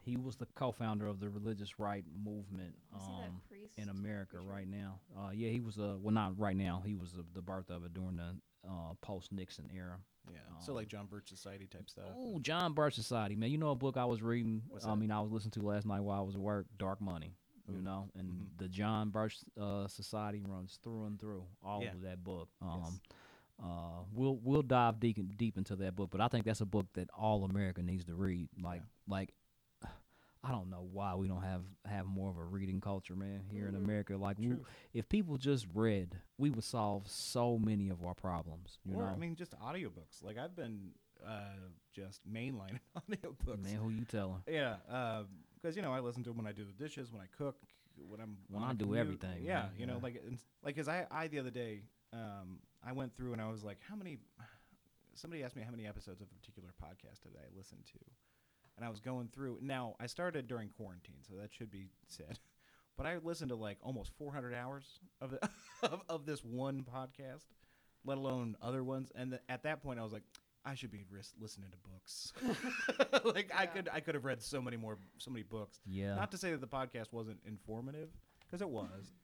[0.04, 3.42] he was the co-founder of the religious right movement you see that um,
[3.76, 4.50] in America preacher?
[4.50, 5.00] right now.
[5.16, 6.82] Uh, yeah, he was uh, well, not right now.
[6.84, 8.34] He was uh, the birth of it during the
[8.68, 9.98] uh, post-Nixon era.
[10.30, 12.04] Yeah, so like John Birch Society type stuff.
[12.16, 13.50] Oh, John Birch Society, man.
[13.50, 14.62] You know a book I was reading.
[14.68, 14.96] What's I that?
[14.96, 16.66] mean, I was listening to last night while I was at work.
[16.78, 17.34] Dark Money.
[17.68, 17.82] You Ooh.
[17.82, 18.58] know, and Mhm.
[18.58, 21.92] the John Birch uh, Society runs through and through all Yeah.
[21.92, 22.48] of that book.
[22.60, 23.00] Um, Yes.
[23.64, 26.86] uh, we'll we'll dive deep deep into that book, but I think that's a book
[26.94, 28.48] that all America needs to read.
[28.60, 29.32] Like like.
[30.44, 33.68] I don't know why we don't have have more of a reading culture, man, here
[33.68, 33.84] in Mhm.
[33.84, 34.16] America.
[34.16, 34.56] Like, we,
[34.92, 38.78] if people just read, we would solve so many of our problems.
[38.84, 40.22] You or know, I mean, just audiobooks.
[40.22, 40.90] Like I've been
[41.24, 41.54] uh,
[41.92, 43.62] just mainlining audiobooks.
[43.62, 44.42] man, who you telling?
[44.48, 45.22] Yeah,
[45.54, 47.56] because you know I listen to them when I do the dishes, when I cook,
[47.96, 48.98] when I'm When on I do commute.
[49.00, 50.02] everything, Yeah, man, you know, yeah.
[50.02, 50.22] like
[50.64, 53.78] like because I I the other day um, I went through and I was like,
[53.88, 54.18] how many?
[55.14, 57.98] Somebody asked me how many episodes of a particular podcast did I listen to,
[58.76, 59.58] and I was going through.
[59.60, 62.38] Now I started during quarantine, so that should be said.
[62.94, 65.38] But I listened to like almost 400 hours of the,
[65.82, 67.46] of, of this one podcast,
[68.04, 69.10] let alone other ones.
[69.14, 70.24] And th- at that point, I was like,
[70.64, 72.34] I should be ris- listening to books.
[73.34, 75.80] like I could I could have read so many more so many books.
[75.86, 76.16] Yeah.
[76.16, 78.10] Not to say that the podcast wasn't informative,
[78.46, 79.14] because it was,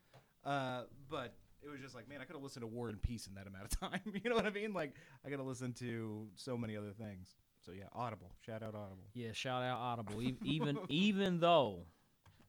[0.44, 3.26] uh, but it was just like, man, I could have listened to War and Peace
[3.26, 4.00] in that amount of time.
[4.24, 4.72] you know what I mean?
[4.72, 7.34] Like I got to listen to so many other things.
[7.68, 8.30] So yeah, Audible.
[8.46, 9.04] Shout out Audible.
[9.12, 10.22] Yeah, shout out Audible.
[10.22, 11.80] E- even even though,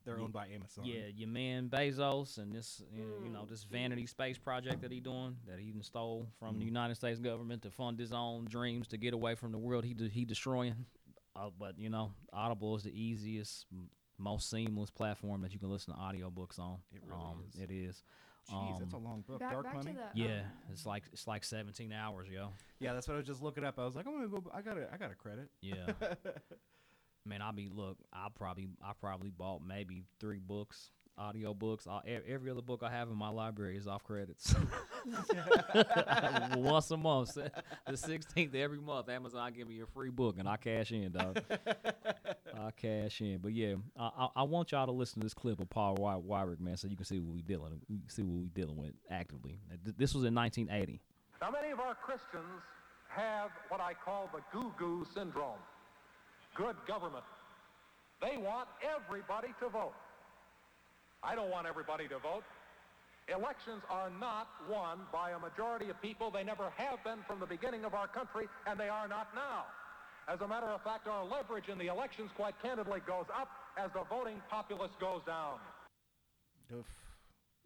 [0.06, 0.86] They're Ye- owned by Amazon.
[0.86, 3.50] yeah, your man Bezos and this, you know, you know, Mm.
[3.50, 6.68] this vanity space project that he doing that he even stole from the Mhm.
[6.68, 9.94] United States government to fund his own dreams to get away from the world he
[9.94, 10.86] de- he destroying.
[11.36, 15.70] Uh, but you know, Audible is the easiest, m- most seamless platform that you can
[15.70, 16.80] listen to audiobooks on.
[16.94, 17.56] It really um, is.
[17.60, 18.04] It is.
[18.50, 19.40] Jeez, that's a Um, long book.
[19.40, 19.94] Back, Dark back Money.
[19.94, 22.50] the Yeah, um, it's like it's like 17 hours, yo.
[22.80, 23.78] Yeah, that's what I was just looking up.
[23.80, 24.50] I was like, I'm gonna go.
[24.54, 25.50] I got to I got a credit.
[25.62, 25.88] Yeah.
[27.26, 27.98] Man, I'll be look.
[28.14, 31.86] I probably I probably bought maybe three books, audio books.
[31.88, 34.56] I, every other book I have in my library is off credits.
[36.56, 37.38] Once a month,
[37.88, 41.42] the sixteenth every month, Amazon give me a free book and I cash in, dog.
[42.58, 43.40] I cash in.
[43.40, 46.22] But yeah, I, I, I want y'all to listen to this clip of Paul Wy-
[46.22, 49.60] Weyrich, man, so you can see what we dealing, see what we dealing with actively.
[49.98, 51.02] This was in 1980.
[51.42, 52.64] Now, many of our Christians
[53.10, 55.60] have what I call the goo-goo syndrome.
[56.56, 57.24] Good government.
[58.22, 59.94] They want everybody to vote.
[61.24, 62.44] I don't want everybody to vote.
[63.28, 66.32] Elections are not won by a majority of people.
[66.32, 69.66] They never have been from the beginning of our country, and they are not now.
[70.28, 73.92] As a matter of fact, our leverage in the elections, quite candidly, goes up as
[73.94, 75.60] the voting populace goes down.
[76.74, 76.86] Oof.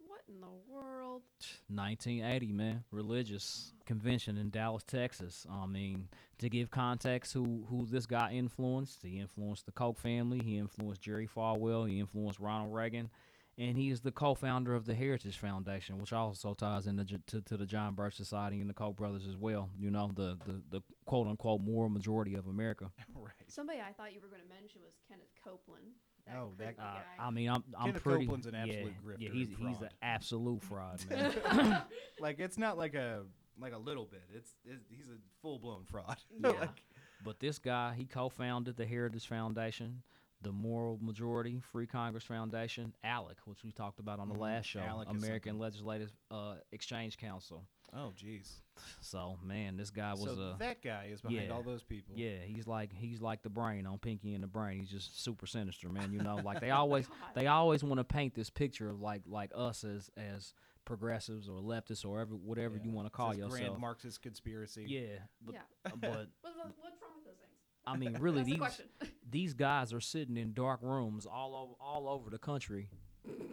[0.06, 1.22] What in the world?
[1.68, 5.46] 1980, man, religious convention in Dallas, Texas.
[5.50, 9.02] I mean, to give context, who who this guy influenced?
[9.02, 10.40] He influenced the Koch family.
[10.44, 11.88] He influenced Jerry Falwell.
[11.88, 13.10] He influenced Ronald Reagan,
[13.58, 17.56] and he is the co-founder of the Heritage Foundation, which also ties into to, to
[17.56, 19.70] the John Birch Society and the Koch brothers as well.
[19.78, 22.90] You know, the the, the quote unquote moral majority of America.
[23.14, 23.32] right.
[23.48, 25.86] Somebody I thought you were going to mention was Kenneth Copeland.
[26.26, 27.02] That Oh, that creepy Uh, guy.
[27.18, 28.24] I mean, I'm I'm Kenneth pretty.
[28.26, 29.90] Copeland's an absolute yeah, grifter yeah, and he's he's an fraud.
[30.02, 31.82] absolute fraud, man.
[32.20, 33.22] Like it's not like a
[33.60, 34.22] like a little bit.
[34.34, 36.16] It's, it's he's a full blown fraud.
[36.42, 36.48] Yeah.
[36.50, 36.82] like,
[37.24, 40.02] But this guy, he co-founded the Heritage Foundation,
[40.44, 44.40] the Moral Majority Free Congress Foundation, ALEC, which we talked about on the Mhm.
[44.40, 45.58] last show, ALEC American.
[45.58, 47.66] Legislative uh, Exchange Council.
[47.92, 48.60] oh jeez.
[49.00, 51.52] So man, this guy was So a that guy is behind yeah.
[51.52, 52.14] all those people.
[52.16, 54.80] yeah, he's like he's like the brain on Pinky and the Brain.
[54.80, 56.12] He's just super sinister, man.
[56.12, 59.50] You know, like they always they always want to paint this picture of like like
[59.54, 60.54] us as as
[60.84, 62.84] progressives or leftists or whatever whatever Yeah.
[62.84, 63.52] you want to call this yourself.
[63.60, 64.84] Grand Marxist conspiracy.
[64.88, 65.60] yeah, but yeah.
[65.84, 66.10] but What,
[66.42, 67.56] what, what's wrong with those things?
[67.86, 71.72] I mean, really, That's the these these guys are sitting in dark rooms all over
[71.80, 72.88] all over the country,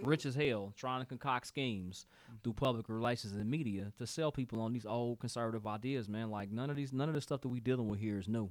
[0.03, 2.05] rich as hell, trying to concoct schemes
[2.43, 6.07] through public relations and media to sell people on these old conservative ideas.
[6.07, 8.27] Man, like none of these none of the stuff that we dealing with here is
[8.27, 8.49] new.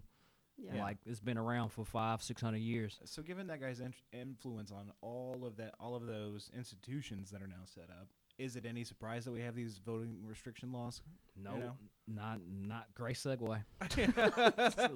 [0.58, 0.82] yeah.
[0.82, 2.98] Like it's been around for five six hundred years.
[3.04, 7.40] So given that guy's in- influence on all of that, all of those institutions that
[7.42, 8.08] are now set up,
[8.40, 11.02] is it any surprise that we have these voting restriction laws?
[11.42, 11.72] No, know?
[12.08, 13.62] not not great segue.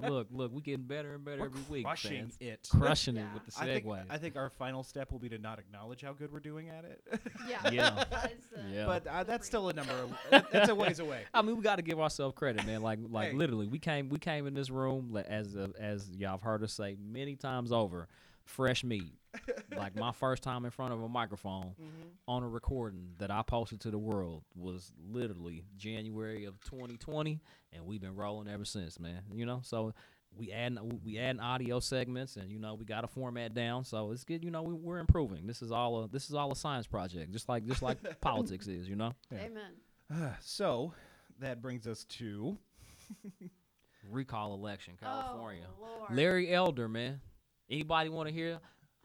[0.08, 1.84] look, look, we getting better and better We're every week.
[1.84, 2.36] crushing fans.
[2.40, 2.68] it.
[2.70, 4.04] crushing it with the I think, segue.
[4.10, 6.84] I think our final step will be to not acknowledge how good we're doing at
[6.84, 7.02] it.
[7.48, 7.70] yeah.
[7.70, 8.04] Yeah.
[8.10, 8.86] That is the, Yeah.
[8.86, 9.92] but uh, that's still a number.
[9.92, 11.22] Of, that's a ways away.
[11.32, 12.82] I mean, we got to give ourselves credit, man.
[12.82, 13.36] Like, like Hey.
[13.36, 16.72] literally, we came, we came in this room as a, as y'all have heard us
[16.72, 18.08] say many times over,
[18.44, 19.12] fresh meat.
[19.76, 22.08] like my first time in front of a microphone mm-hmm.
[22.28, 27.40] on a recording that I posted to the world was literally January of 2020,
[27.72, 29.22] and we've been rolling ever since, man.
[29.32, 29.92] You know, so.
[30.36, 34.10] We add we add audio segments, and you know we got a format down, so
[34.10, 34.42] it's good.
[34.42, 35.46] You know we, we're improving.
[35.46, 38.66] This is all a this is all a science project, just like just like politics
[38.66, 38.88] is.
[38.88, 39.44] You know, Yeah.
[39.44, 40.34] Amen.
[40.40, 40.92] so
[41.38, 42.58] that brings us to
[44.10, 45.66] recall election, oh, California.
[45.80, 47.20] Oh, Larry Elder, man.
[47.70, 48.58] Anybody want to hear?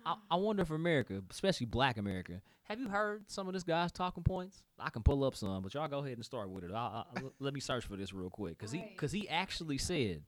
[0.05, 3.91] I, I wonder if America, especially Black America, have you heard some of this guy's
[3.91, 4.63] talking points?
[4.77, 6.71] I can pull up some, but y'all go ahead and start with it.
[6.71, 10.23] I, I, let me search for this real quick, cause he, cause he actually said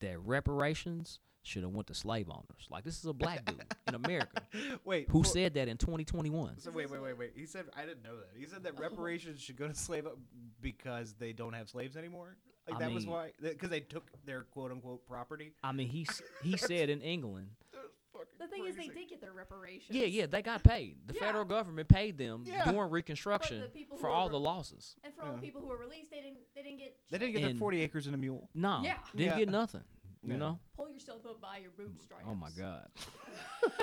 [0.00, 2.66] that reparations should have went to slave owners.
[2.70, 4.42] Like this is a black dude in America
[4.84, 5.08] wait.
[5.08, 6.58] who well- said that in 2021.
[6.58, 7.32] So wait, wait, wait, wait.
[7.34, 8.38] He said I didn't know that.
[8.38, 10.06] He said that reparations should go to slave
[10.60, 12.36] because they don't have slaves anymore.
[12.68, 15.52] Like I that was why because they took their quote unquote property.
[15.64, 16.06] I mean, he
[16.42, 17.48] he said in England.
[18.38, 19.90] The thing is, they did get their reparations.
[19.96, 20.96] Yeah, yeah, they got paid.
[21.06, 21.20] The Yeah.
[21.20, 22.70] federal government paid them Yeah.
[22.70, 24.96] during Reconstruction people for all were- the losses.
[25.02, 26.38] And for all the people who were released, they didn't.
[26.54, 26.96] They didn't get.
[27.10, 27.40] They didn't shit.
[27.42, 28.48] get their forty acres and a mule.
[28.54, 28.98] No, Yeah.
[29.14, 29.38] didn't Yeah.
[29.38, 29.84] get nothing.
[30.24, 30.58] You know.
[30.74, 32.24] Pull yourself up by your bootstraps.
[32.26, 32.90] Oh my god.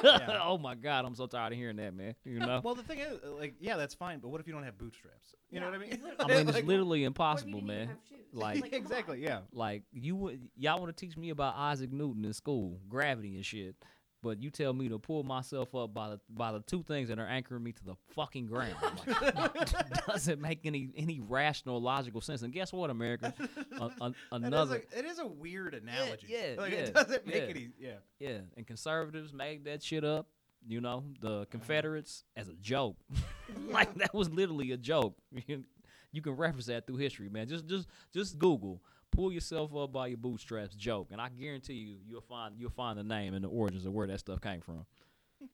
[0.03, 0.39] Yeah.
[0.43, 2.13] oh my god, I'm so tired of hearing that, man.
[2.23, 2.61] You know.
[2.63, 5.33] Well, the thing is, like, yeah, that's fine, but what if you don't have bootstraps?
[5.49, 5.93] You know what I mean?
[6.19, 7.87] I mean, it's Like, literally What if you impossible, man.
[7.87, 7.97] have?
[8.33, 9.41] Like- exactly, yeah.
[9.53, 13.45] Like you would, y'all want to teach me about Isaac Newton in school, gravity and
[13.45, 13.75] shit.
[14.25, 17.19] But you tell me to pull myself up by the by the two things that
[17.19, 18.73] are anchoring me to the fucking ground.
[19.05, 22.41] Like, doesn't make any any rational, logical sense.
[22.41, 23.35] And guess what, America?
[23.79, 26.25] A, a, is another a, it is a weird analogy.
[26.27, 27.49] yeah, like, yeah, it doesn't make yeah.
[27.49, 27.69] any.
[27.79, 27.91] Yeah.
[28.17, 30.25] Yeah, and conservatives made that shit up.
[30.67, 32.97] You know, the Confederates as a joke.
[33.69, 35.15] like that was literally a joke.
[35.33, 35.65] You can,
[36.11, 37.47] you can reference that through history, man.
[37.47, 41.97] Just just just Google pull yourself up by your bootstraps joke, and I guarantee you
[42.07, 44.85] you'll find you'll find the name and the origins of where that stuff came from.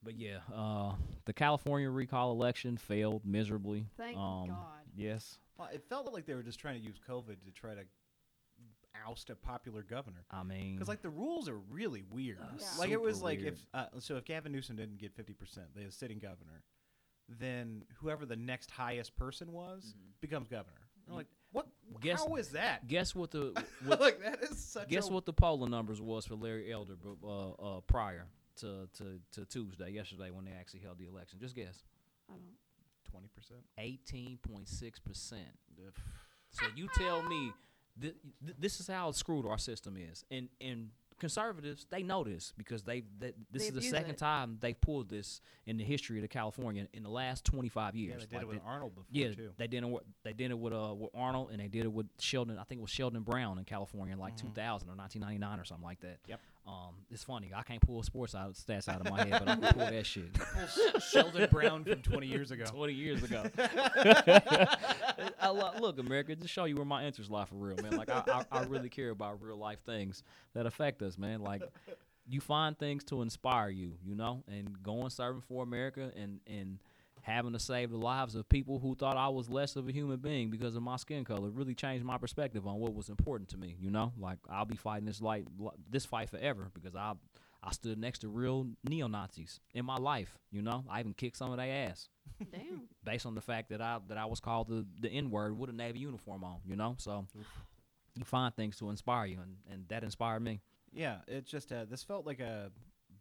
[0.03, 0.93] But yeah, uh,
[1.25, 3.87] the California recall election failed miserably.
[3.97, 4.85] Thank um, God.
[4.95, 7.81] Yes, Well, it felt like they were just trying to use COVID to try to
[9.07, 10.23] oust a popular governor.
[10.29, 12.39] I mean, Because like the rules are really weird.
[12.57, 12.65] Yeah.
[12.77, 13.53] Like it was super like weird.
[13.53, 16.63] if uh, so if Gavin Newsom didn't get fifty percent, the sitting governor,
[17.27, 20.77] then whoever the next highest person was becomes governor.
[21.09, 21.67] I'm like, what?
[21.99, 22.87] Guess- how is that?
[22.87, 23.53] guess what the
[23.85, 24.87] what, like that is such.
[24.89, 28.25] Guess a, what the polling numbers was for Larry Elder bu- uh, uh, prior
[28.57, 31.39] to, to, to Tuesday, yesterday, when they actually held the election?
[31.39, 31.83] Just guess.
[32.29, 32.41] I don't.
[33.09, 33.59] Twenty percent.
[33.77, 35.35] 18.6%.
[36.51, 37.51] So you tell me
[37.99, 38.15] th-
[38.45, 40.23] th- this is how screwed our system is.
[40.31, 40.89] And, and
[41.21, 44.17] conservatives they know this because they, they this They is the second it.
[44.17, 48.09] time they pulled this in the history of the California in the last 25 years.
[48.09, 49.51] Yeah, they did Like, it with they- Arnold before yeah, too.
[49.57, 49.89] they did it.
[49.89, 52.57] With, they did it with uh with Arnold, and they did it with Sheldon.
[52.57, 55.85] I think it was Sheldon Brown in California in like 2000 or 1999 or something
[55.85, 56.17] like that.
[56.27, 56.39] Yep.
[56.67, 57.51] Um, it's funny.
[57.55, 60.05] I can't pull sports out stats out of my head, but I can pull that
[60.05, 60.29] shit.
[61.11, 62.65] Sheldon Brown from 20 years ago.
[62.65, 63.43] 20 years ago.
[65.39, 67.97] I, lo- look, America, just show you where my interests lie for real, man.
[67.97, 71.41] Like I, I, I really care about real life things that affect us, man.
[71.41, 71.63] Like
[72.27, 76.79] you find things to inspire you, you know, and going serving for America and and
[77.21, 80.17] having to save the lives of people who thought I was less of a human
[80.17, 83.57] being because of my skin color really changed my perspective on what was important to
[83.57, 83.75] me.
[83.79, 85.45] You know, like I'll be fighting this like
[85.89, 87.13] this fight forever because I
[87.63, 90.37] I stood next to real neo Nazis in my life.
[90.51, 92.09] You know, I even kicked some of their ass
[92.51, 92.83] Damn.
[93.03, 95.69] based on the fact that I that I was called the the N word with
[95.69, 96.57] a navy uniform on.
[96.65, 97.27] You know, so
[98.15, 100.61] you find things to inspire you, and and that inspired me.
[100.91, 102.71] Yeah, it just uh, this felt like a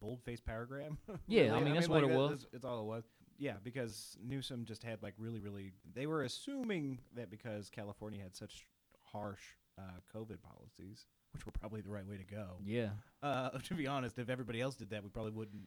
[0.01, 0.93] bold-faced paragraph.
[1.29, 2.47] Yeah, I mean, that's what like, it was.
[2.53, 3.05] It's all it was.
[3.41, 5.73] Yeah, because Newsom just had like really, really.
[5.95, 8.67] They were assuming that because California had such
[9.13, 9.41] harsh
[9.79, 9.83] uh,
[10.15, 12.59] COVID policies, which were probably the right way to go.
[12.63, 12.91] Yeah,
[13.23, 15.63] Uh, to be honest, if everybody else did that, we probably wouldn't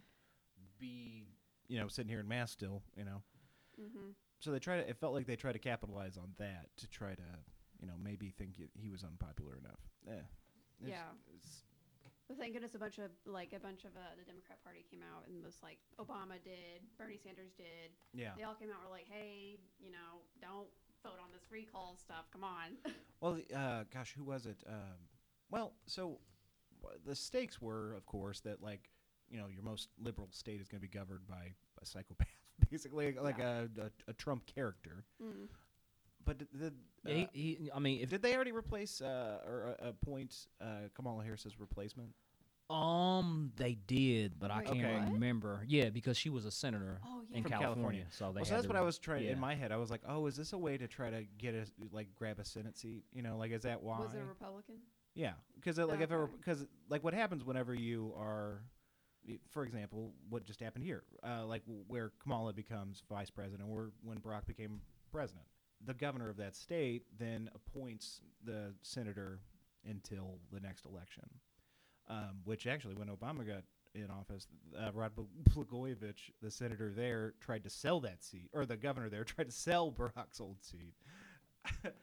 [0.79, 1.25] be,
[1.67, 2.83] you know, sitting here in mass still.
[2.95, 3.21] You know.
[3.81, 4.09] Mm-hmm.
[4.39, 4.81] So they tried.
[4.83, 4.89] to.
[4.89, 7.23] It felt like they tried to capitalize on that to try to,
[7.81, 9.79] you know, maybe think he was unpopular enough.
[10.07, 11.09] Eh, it's- Yeah.
[11.33, 11.63] it's-
[12.27, 15.01] But thank goodness a bunch of like a bunch of uh, the Democrat Party came
[15.03, 17.91] out and was like Obama did, Bernie Sanders did.
[18.13, 18.31] yeah.
[18.37, 20.67] They all came out and were like, hey, you know, don't
[21.03, 22.25] vote on this recall stuff.
[22.31, 22.77] Come on.
[23.21, 24.63] Well, the- uh, gosh, who was it?
[24.67, 24.99] Um,
[25.49, 26.19] well, so
[26.81, 28.89] w- the stakes were, of course, that like
[29.29, 32.27] you know your most liberal state is going to be governed by a psychopath,
[32.69, 35.05] basically like a, a, a Trump character.
[35.23, 35.47] mm.
[36.25, 36.73] But did, did,
[37.05, 37.23] yeah.
[37.23, 40.89] uh, He, he, I mean, if did they already replace uh, or uh, appoint uh,
[40.95, 42.09] Kamala Harris's replacement?
[42.69, 45.13] um they did, but I can't what?
[45.13, 45.63] remember.
[45.67, 47.37] Yeah, because she was a senator Oh yeah.
[47.37, 48.05] in California, California.
[48.09, 48.39] so they.
[48.39, 49.31] Well, so that's to what I was trying yeah.
[49.31, 49.71] in my head.
[49.73, 52.39] I was like, oh, is this a way to try to get a like grab
[52.39, 53.03] a Senate seat?
[53.13, 53.99] You know, like is that why?
[53.99, 54.75] Was it a Republican?
[55.13, 56.31] Yeah, because like if Okay.
[56.37, 58.63] because like what happens whenever you are,
[59.49, 64.19] for example, what just happened here, uh, like where Kamala becomes vice president, or when
[64.19, 64.79] Barack became
[65.11, 65.45] president,
[65.85, 69.39] the governor of that state then appoints the senator
[69.89, 71.23] until the next election.
[72.09, 73.63] Um, which actually, when Obama got
[73.95, 78.65] in office, uh, Rod Bl- Blagojevich, the senator there, tried to sell that seat, or
[78.65, 80.95] the governor there tried to sell Barack's old seat.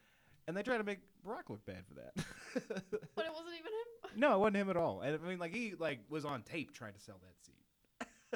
[0.49, 2.13] And they tried to make Barack look bad for that.
[2.55, 4.19] But it wasn't even him.
[4.21, 5.01] No, it wasn't him at all.
[5.01, 7.60] And I mean, like he like was on tape trying to sell that seat.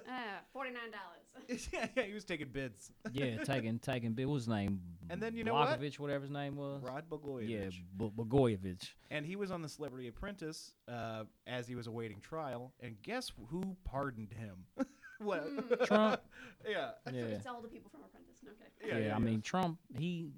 [0.08, 1.68] Ah, forty nine dollars.
[1.72, 2.90] yeah, yeah, he was taking bids.
[3.12, 4.14] yeah, taking taking.
[4.16, 4.80] What was his name?
[5.10, 5.80] And then you know what?
[5.80, 6.82] Blagojevich, whatever his name was.
[6.82, 7.48] Rod Blagojevich.
[7.48, 8.88] Yeah, B- Blagojevich.
[9.10, 12.72] and he was on the Celebrity Apprentice uh, as he was awaiting trial.
[12.80, 14.56] And guess who pardoned him?
[15.18, 15.40] what?
[15.42, 15.84] Hmm.
[15.84, 16.20] Trump.
[16.68, 16.90] yeah.
[17.12, 17.22] Yeah.
[17.22, 18.38] It's all the people from Apprentice.
[18.44, 18.88] Okay.
[18.88, 20.30] Yeah, Yeah, yeah, I mean Trump, he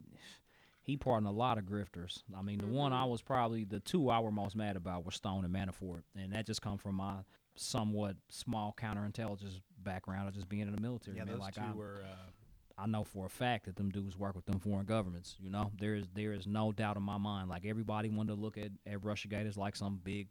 [0.82, 2.22] he pardoned a lot of grifters.
[2.36, 3.10] I mean, the one I Mhm.
[3.10, 6.46] was probably the two I were most mad about were Stone and Manafort, and that
[6.46, 7.14] just come from my
[7.56, 11.16] somewhat small counterintelligence background of just being in the military.
[11.16, 11.34] Yeah, man.
[11.34, 12.02] those like two I, were.
[12.04, 12.30] Uh,
[12.78, 15.36] I know for a fact that them dudes work with them foreign governments.
[15.40, 17.48] You know, there is there is no doubt in my mind.
[17.48, 20.28] Like everybody wanted to look at at RussiaGate as like some big.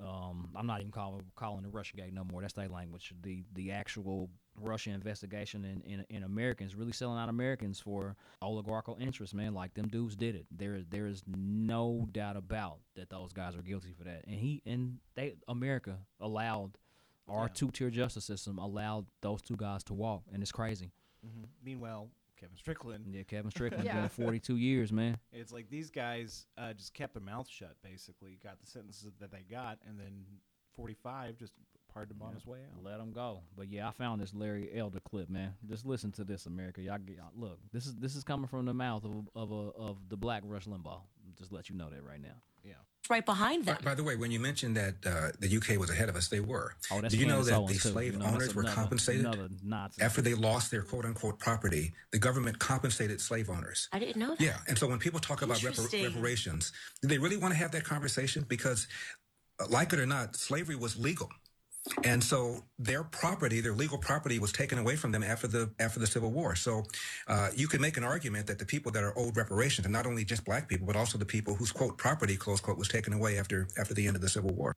[0.00, 2.42] Um, I'm not even calling calling it RussiaGate no more.
[2.42, 3.12] That's their language.
[3.22, 4.30] The the actual
[4.60, 9.54] Russia investigation in, in in Americans really selling out Americans for oligarchical interests, man.
[9.54, 10.46] Like them dudes did it.
[10.50, 14.24] There there is no doubt about that those guys are guilty for that.
[14.26, 16.72] And he and they America allowed
[17.28, 17.52] our Yeah.
[17.54, 20.90] two tier justice system allowed those two guys to walk, and it's crazy.
[21.62, 23.04] Meanwhile, Kevin Strickland.
[23.12, 23.96] Yeah, Kevin Strickland Yeah.
[23.96, 25.18] doing 42 years, man.
[25.32, 27.74] It's like these guys uh, just kept their mouth shut.
[27.82, 30.24] Basically, got the sentences that they got, and then
[30.74, 31.52] 45 just
[31.92, 32.34] pardoned him on Yeah.
[32.36, 32.82] his way out.
[32.84, 33.42] Let him go.
[33.56, 35.54] But yeah, I found this Larry Elder clip, man.
[35.68, 36.80] Just listen to this, America.
[36.82, 37.58] Y'all, get, y'all- look.
[37.72, 40.64] This is this is coming from the mouth of of a, of the Black Rush
[40.66, 41.00] Limbaugh.
[41.38, 42.34] Just let you know that right now.
[42.64, 42.74] Yeah.
[43.08, 43.76] right behind them.
[43.82, 46.28] By, by the way, when you mentioned that uh, the UK was ahead of us,
[46.28, 46.74] they were.
[46.90, 49.24] Oh, that's Do you know that Owens, the slave You know, that's owners were compensated
[49.24, 50.02] Another Nazi.
[50.02, 51.94] after they lost their quote unquote property?
[52.10, 53.88] The government compensated slave owners.
[53.92, 54.40] I didn't know that.
[54.40, 57.70] Yeah, and so when people talk about repar- reparations, do they really want to have
[57.70, 58.44] that conversation?
[58.46, 58.88] Because,
[59.60, 61.30] uh, like it or not, slavery was legal,
[62.04, 66.00] and so their property, their legal property, was taken away from them after the after
[66.00, 66.54] the Civil War.
[66.54, 66.84] So,
[67.26, 70.06] uh, you can make an argument that the people that are owed reparations, are not
[70.06, 73.12] only just black people, but also the people whose quote property close quote was taken
[73.12, 74.74] away after after the end of the Civil War.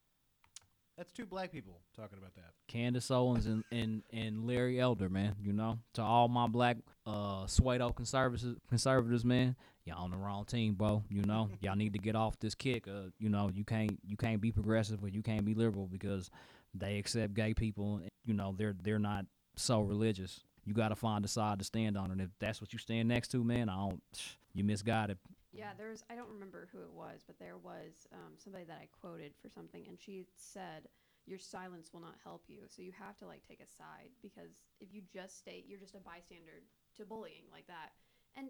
[0.98, 2.52] That's two black people talking about that.
[2.68, 5.36] Candace Owens and, and, and Larry Elder, man.
[5.42, 9.56] You know, to all my black uh Suedo conservatives, conservatives, man.
[9.86, 11.04] Y'all on the wrong team, bro.
[11.10, 12.88] You know, y'all need to get off this kick.
[12.88, 16.30] Uh, you know, you can't you can't be progressive or you can't be liberal because
[16.74, 17.98] they accept gay people.
[17.98, 19.26] and, You know, they're they're not
[19.56, 20.42] so religious.
[20.64, 23.08] You got to find a side to stand on, and if that's what you stand
[23.08, 24.02] next to, man, I don't.
[24.54, 25.18] You misguided.
[25.54, 28.88] Yeah, there's I don't remember who it was, but there was um, somebody that I
[28.92, 30.90] quoted for something, and she said,
[31.26, 34.60] "Your silence will not help you, so you have to like take a side because
[34.82, 36.64] if you just state you're just a bystander
[36.98, 37.96] to bullying like that."
[38.36, 38.50] And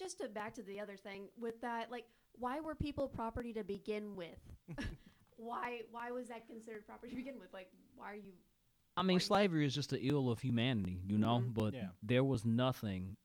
[0.00, 3.62] just to back to the other thing with that, like, why were people property to
[3.62, 4.40] begin with?
[5.36, 7.52] why why was that considered property to begin with?
[7.52, 8.32] Like, why are you?
[8.96, 11.40] I mean, slavery is just the ill of humanity, you know.
[11.46, 11.54] Mhm.
[11.54, 11.90] But Yeah.
[12.02, 13.16] there was nothing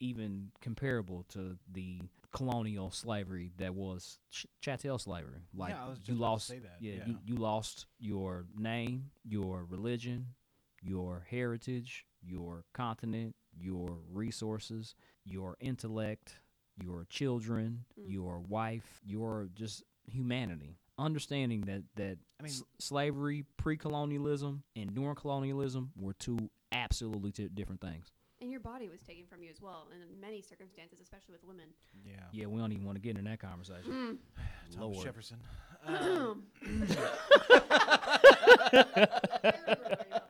[0.00, 2.00] even comparable to the
[2.32, 5.42] colonial slavery that was ch- chattel slavery.
[5.54, 7.06] Like I was just you about to lost, say that, yeah, yeah.
[7.06, 10.34] You, you lost your name, your religion,
[10.82, 14.94] your heritage, your continent, your resources,
[15.24, 16.40] your intellect,
[16.82, 18.10] your children, Mm.
[18.12, 20.78] your wife, your just humanity.
[20.98, 27.48] Understanding that that I mean- s- slavery, pre-colonialism, and during colonialism were two absolutely t-
[27.48, 28.12] different things.
[28.42, 31.68] And your body was taken from you as well, in many circumstances, especially with women.
[32.04, 32.14] Yeah.
[32.32, 34.18] Yeah, we don't even want to get in that conversation.
[34.72, 35.04] Tom Lord.
[35.04, 35.38] Jefferson.
[35.86, 36.44] Um,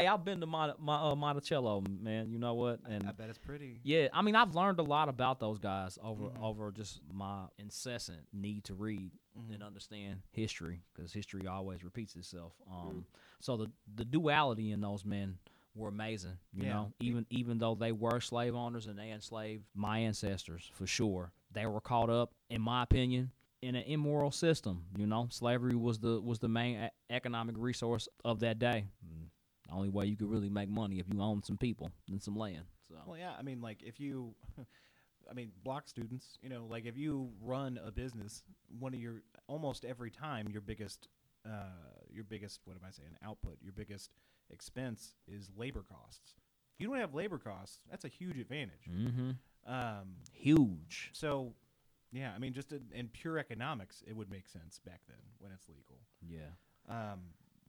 [0.00, 2.30] Hey, I've been to Mon- Mon- uh, Monticello, man.
[2.30, 2.80] You know what?
[2.88, 3.80] And I bet it's pretty.
[3.82, 6.42] yeah, I mean, I've learned a lot about those guys over Mhm.
[6.42, 9.54] over just my incessant need to read Mhm.
[9.54, 12.54] and understand history because history always repeats itself.
[12.70, 13.04] Um,
[13.40, 15.38] so the the duality in those men
[15.74, 16.38] were amazing.
[16.54, 16.72] You Yeah.
[16.72, 21.32] know, even even though they were slave owners and they enslaved my ancestors for sure,
[21.52, 23.32] they were caught up, in my opinion.
[23.62, 28.40] In an immoral system, you know, slavery was the was the main economic resource of
[28.40, 28.86] that day.
[29.70, 32.36] The only way you could really make money if you own some people and some
[32.36, 32.64] land.
[32.88, 33.32] So Well, yeah.
[33.38, 34.34] I mean, like if you,
[35.30, 36.38] I mean, block students.
[36.42, 38.42] You know, like if you run a business,
[38.78, 41.08] one of your almost every time your biggest,
[41.46, 43.10] uh, your biggest what am I saying?
[43.24, 43.58] Output.
[43.62, 44.10] Your biggest
[44.50, 46.34] expense is labor costs.
[46.74, 48.88] If you don't have labor costs, that's a huge advantage.
[48.90, 49.30] mm-hmm.
[49.66, 51.10] Um, huge.
[51.12, 51.52] so,
[52.10, 55.52] yeah, I mean, just in, in pure economics, it would make sense back then when
[55.52, 55.98] it's legal.
[56.26, 56.48] Yeah.
[56.88, 57.20] Um,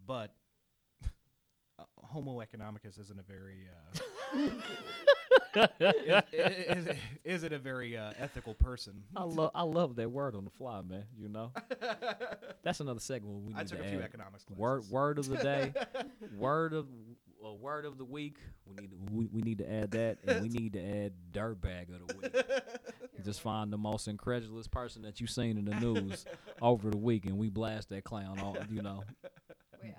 [0.08, 0.34] but
[2.04, 3.68] Homo economicus isn't a very
[4.36, 4.48] uh,
[5.80, 9.04] is, is, is it a very uh, ethical person?
[9.16, 11.06] I love I love that word on the fly, man.
[11.18, 11.52] You know,
[12.64, 14.06] that's another segment we need I took to a few add.
[14.06, 14.60] economics classes.
[14.60, 15.74] Word word of the day,
[16.38, 16.88] word of
[17.46, 18.38] uh, word of the week.
[18.66, 21.90] We need to, we, we need to add that, and we need to add dirtbag
[21.94, 22.44] of the week.
[23.26, 26.26] Just find the most incredulous person that you've seen in the news
[26.62, 29.51] over the week, and we blast that clown all you know Wait, I-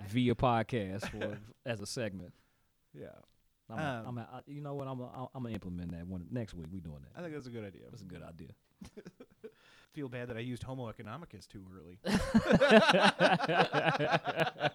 [0.07, 2.33] via podcast for as a segment.
[2.93, 3.07] Yeah,
[3.69, 4.87] I'm, a, Um, I'm a, I, you know what?
[4.87, 6.67] I'm a, I'm gonna implement that one next week.
[6.71, 7.19] We doing that.
[7.19, 7.83] I think that's a good idea.
[7.89, 8.49] That's a good idea.
[9.93, 11.99] feel bad that I used Homo economicus too early.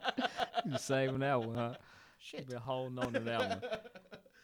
[0.64, 1.74] You saving that one, huh?
[2.18, 2.48] Shit.
[2.48, 3.60] Been holding on to that one.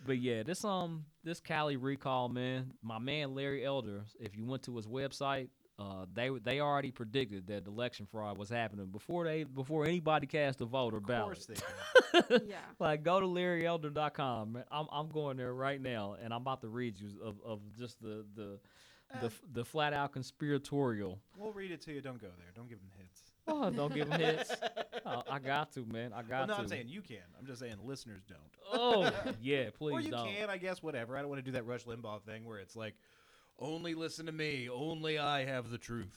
[0.07, 4.63] But yeah, this um this Cali recall, man, my man Larry Elder, if you went
[4.65, 5.49] to his website,
[5.79, 10.61] uh they they already predicted that election fraud was happening before they before anybody cast
[10.61, 11.25] a vote or Of ballot.
[11.25, 12.57] course they yeah.
[12.79, 14.53] Like go to LarryElder.com.
[14.53, 14.65] man.
[14.71, 18.01] I'm I'm going there right now and I'm about to read you of, of just
[18.01, 18.59] the the
[19.21, 21.21] the, f- the flat out conspiratorial.
[21.37, 22.01] We'll read it to you.
[22.01, 22.49] Don't go there.
[22.57, 23.23] Don't give them hits.
[23.47, 24.53] Oh, don't give them hits.
[25.07, 26.15] Oh, I got to, man.
[26.15, 26.61] I got Well, no, to.
[26.63, 27.19] I'm saying you can.
[27.39, 28.41] I'm just saying listeners don't.
[28.73, 29.11] Oh,
[29.43, 30.27] yeah, please or you don't.
[30.31, 30.83] can, I guess.
[30.83, 31.19] Whatever.
[31.19, 32.95] I don't want to do that Rush Limbaugh thing where it's like,
[33.59, 34.69] only listen to me.
[34.69, 36.17] Only I have the truth.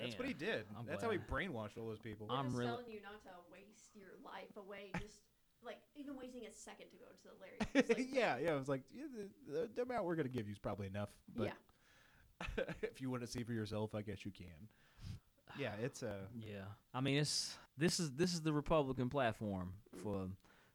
[0.00, 0.64] That's what he did.
[0.78, 2.26] I'm That's how he brainwashed all those people.
[2.26, 4.90] They're I'm just really- telling you not to waste your life away.
[5.00, 5.20] Just
[5.64, 7.56] like even wasting a second to go to the Larry.
[7.74, 8.54] It's like, yeah, yeah.
[8.54, 11.08] It was like yeah, the, the, the amount we're gonna give you is probably enough.
[11.34, 12.64] But yeah.
[12.82, 14.46] if you want to see for yourself, I guess you can.
[15.58, 16.16] Yeah, it's a.
[16.38, 20.28] Yeah, I mean it's this is this is the Republican platform for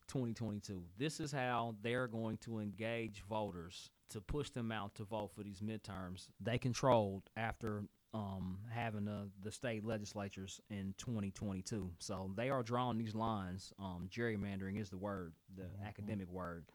[0.08, 0.82] 2022.
[0.98, 5.44] This is how they're going to engage voters to push them out to vote for
[5.44, 6.28] these midterms.
[6.40, 7.84] They controlled after
[8.14, 11.90] um, having uh, the state legislatures in 2022.
[12.00, 13.74] So they are drawing these lines.
[13.80, 16.66] Um, gerrymandering is the word, the academic word.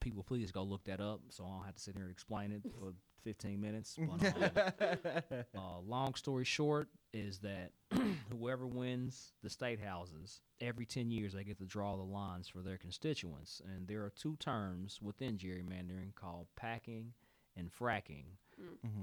[0.00, 2.52] People, please go look that up, so I don't have to sit here and explain
[2.52, 2.92] it for
[3.24, 3.98] 15 minutes.
[3.98, 4.34] But,
[5.54, 7.72] um, uh, long story short is that
[8.30, 12.60] whoever wins the state houses every 10 years they get to draw the lines for
[12.60, 13.60] their constituents.
[13.64, 17.12] And there are two terms within gerrymandering called packing
[17.56, 18.24] and fracking.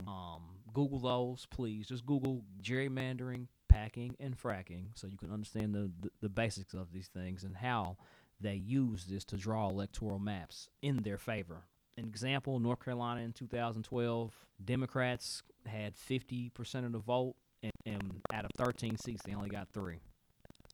[0.07, 0.41] Um,
[0.73, 1.87] google those please.
[1.87, 6.91] Just google gerrymandering packing and fracking, so you can understand the, the the basics of
[6.93, 7.97] these things and how
[8.39, 11.63] they use this to draw electoral maps in their favor.
[11.97, 14.31] An example: North Carolina in 2012,
[14.63, 19.67] Democrats had 50% of the vote, and, and out of 13 seats, they only got
[19.73, 19.99] three.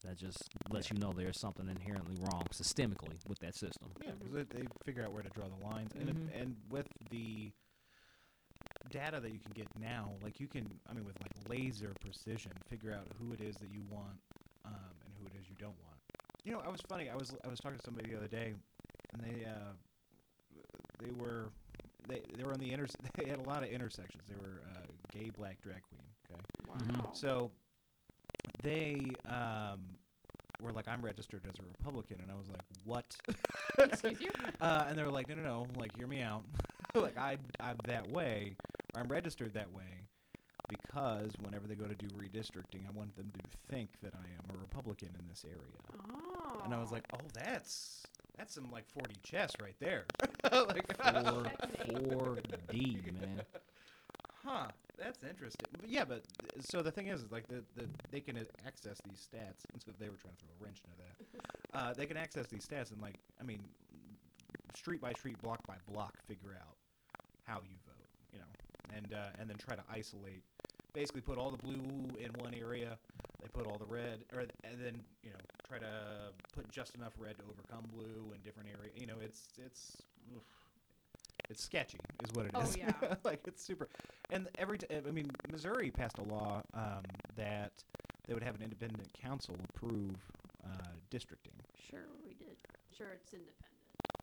[0.03, 0.38] That just
[0.70, 3.88] lets you know there's something inherently wrong systemically with that system.
[4.03, 6.41] Yeah, because they, figure out where to draw the lines, and it, Mhm.
[6.41, 7.51] and with the
[8.91, 12.51] data that you can get now, like you can, I mean, with like laser precision,
[12.70, 14.20] figure out who it is that you want,
[14.66, 15.93] um, and who it is you don't want.
[16.44, 17.10] You know, I was funny.
[17.10, 18.54] I was I was talking to somebody the other day,
[19.14, 19.74] and they uh,
[21.02, 21.50] they were
[22.08, 22.88] they they were on the inter.
[23.16, 24.24] They had a lot of intersections.
[24.28, 26.02] They were uh, gay, black, drag queen.
[26.30, 26.41] Okay.
[26.68, 26.76] Wow.
[26.78, 27.16] Mhm.
[27.16, 27.52] So
[28.62, 29.80] they um,
[30.62, 33.16] were like, I'm registered as a Republican, and I was like, what?
[33.91, 34.30] Excuse you?
[34.62, 36.44] Uh, and they were like, no, no, no, like, hear me out.
[36.96, 38.56] like, I, I'm that way,
[38.96, 39.84] or I'm registered that way,
[40.70, 44.55] because whenever they go to do redistricting, I want them to think that I am
[44.55, 46.05] a Republican in this area.
[46.14, 46.61] Oh.
[46.64, 48.03] And I was like, oh, that's
[48.38, 50.05] that's some like 4D chess right there.
[50.51, 51.45] like, Four,
[52.11, 52.38] four
[52.72, 53.41] D, man.
[54.45, 55.68] Huh, that's interesting.
[55.80, 56.24] But yeah, but
[56.59, 59.64] so the thing is, is like the, the they can uh, access these stats.
[59.72, 61.80] And so they were trying to throw a wrench into that.
[61.80, 63.59] Uh, they can access these stats and like, I mean,
[64.76, 66.76] street by street, block by block, figure out
[67.45, 68.07] how you vote.
[68.34, 68.45] You know,
[68.95, 70.43] and uh, and then try to isolate.
[70.94, 71.74] Basically, put all the blue
[72.20, 72.98] in one area.
[73.41, 77.14] They put all the red, or and then you know try to put just enough
[77.18, 78.94] red to overcome blue in different areas.
[79.00, 79.98] You know, it's it's.
[80.36, 80.44] oof.
[81.50, 82.76] It's sketchy, is what it is.
[82.78, 83.16] Oh, yeah.
[83.24, 83.89] like it's super.
[84.32, 87.02] And every, t- I mean, Missouri passed a law um,
[87.36, 87.72] that
[88.28, 90.16] they would have an independent council approve
[90.64, 91.52] uh, districting.
[91.89, 92.56] Sure, we did.
[92.98, 93.60] Sure, it's independent.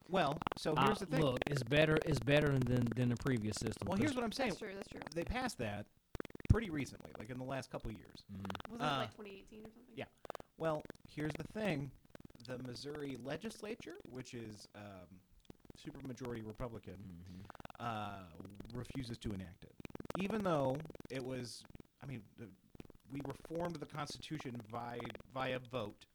[0.08, 1.20] Well, so Uh, here's the thing.
[1.20, 1.98] Look, it's better.
[2.06, 3.86] It's better than than the previous system.
[3.86, 4.50] well, 'cause- here's what I'm saying.
[4.50, 4.72] That's true.
[4.74, 5.00] That's true.
[5.14, 5.86] They passed that
[6.50, 8.24] pretty recently, like in the last couple of years.
[8.32, 8.70] Mhm.
[8.70, 9.94] Wasn't Uh, it like 2018 or something?
[9.96, 10.04] yeah.
[10.58, 11.90] Well, here's the thing:
[12.46, 15.08] the Missouri legislature, which is um,
[15.78, 17.44] supermajority Republican, Mhm.
[17.80, 18.24] uh,
[18.74, 19.74] refuses to enact it,
[20.18, 20.76] even though
[21.10, 21.62] it was.
[22.02, 22.48] I mean, the,
[23.10, 25.00] we reformed the Constitution via
[25.32, 26.06] via vote.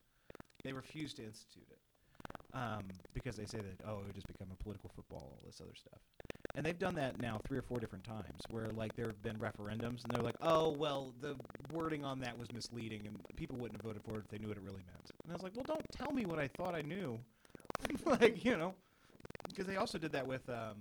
[0.63, 1.79] They refuse to institute it
[2.53, 5.61] um, because they say that oh, it would just become a political football, all this
[5.61, 5.99] other stuff.
[6.55, 9.37] And they've done that now three or four different times, where like there have been
[9.37, 11.35] referendums, and they're like, oh well, the
[11.73, 14.47] wording on that was misleading, and people wouldn't have voted for it if they knew
[14.47, 15.11] what it really meant.
[15.23, 17.19] And I was like, well, don't tell me what I thought I knew,
[18.05, 18.73] like you know,
[19.49, 20.75] because they also did that with um,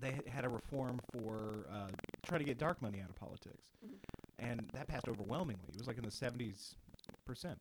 [0.00, 1.88] they had- a reform for uh,
[2.26, 3.96] trying to get dark money out of politics, Mhm.
[4.38, 5.62] and that passed overwhelmingly.
[5.72, 6.76] It was like in the seventies
[7.26, 7.58] percent,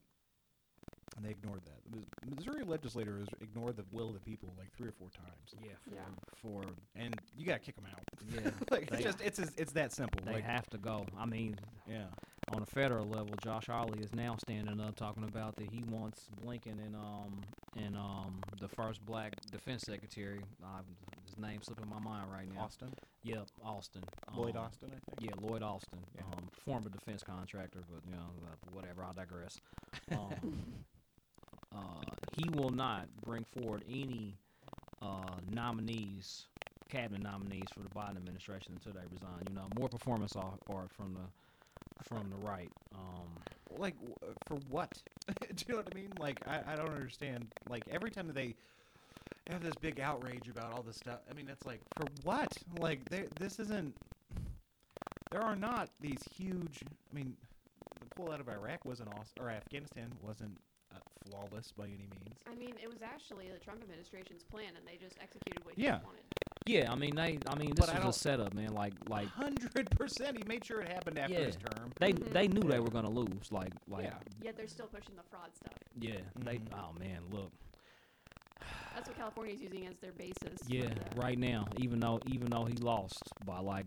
[1.16, 1.80] and they ignored that.
[2.26, 5.72] The Missouri legislators ignored the will of the people like three or four times, Yeah,
[5.84, 6.02] for, Yeah.
[6.36, 6.64] for
[6.96, 8.02] and you gotta kick them out.
[8.34, 10.20] yeah, like they- it's just it's it's that simple.
[10.26, 11.06] they like have to go.
[11.18, 11.58] I mean,
[11.88, 12.06] yeah,
[12.54, 16.30] on a federal level, Josh Hawley is now standing up talking about that he wants
[16.44, 17.42] Blinken and um
[17.78, 20.42] and um the first black defense secretary.
[20.64, 20.82] Uh,
[21.26, 22.62] his name's slipping my mind right now.
[22.62, 22.94] Austin,
[23.24, 24.04] Yep, Austin.
[24.36, 25.32] Lloyd Um, Austin, I think.
[25.32, 26.22] Yeah, Lloyd Austin, Yeah.
[26.34, 29.04] um, former defense contractor, but you know, uh, whatever.
[29.04, 29.60] I digress.
[30.12, 30.76] Um,
[32.36, 34.36] he will not bring forward any
[35.02, 36.46] uh, nominees,
[36.90, 39.44] cabinet nominees for the Biden administration until they resign.
[39.50, 42.70] You know, more performance art from the from the right.
[42.96, 43.28] Um,
[43.78, 44.92] like uh, for what?
[45.28, 46.12] Do you know what I mean?
[46.20, 47.48] Like I, I don't understand.
[47.70, 48.56] Like every time they
[49.50, 52.52] have this big outrage about all this stuff, I mean it's like for what?
[52.80, 53.96] Like this isn't.
[55.32, 56.84] There are not these huge.
[57.12, 57.36] I mean,
[58.00, 60.73] the pull out of Iraq wasn't awesome, or Afghanistan wasn't uh,
[61.26, 62.38] flawless by any means.
[62.50, 66.00] I mean, it was actually the Trump administration's plan, and they just executed what Yeah.
[66.00, 66.24] he wanted.
[66.66, 67.38] yeah, I mean they.
[67.48, 68.74] I mean this I was a setup, man.
[68.74, 71.68] Like like hundred percent, he made sure it happened after his Yeah.
[71.80, 71.92] term.
[72.00, 72.34] they Mhm.
[72.34, 73.52] they knew they were gonna lose.
[73.52, 74.18] Like like Yeah.
[74.42, 75.74] Yet they're still pushing the fraud stuff.
[76.00, 76.22] yeah.
[76.36, 76.74] They Mhm.
[76.74, 77.52] oh man, look.
[78.96, 80.60] That's what California's using as their basis.
[80.70, 83.86] Yeah, right now, even though even though he lost by like,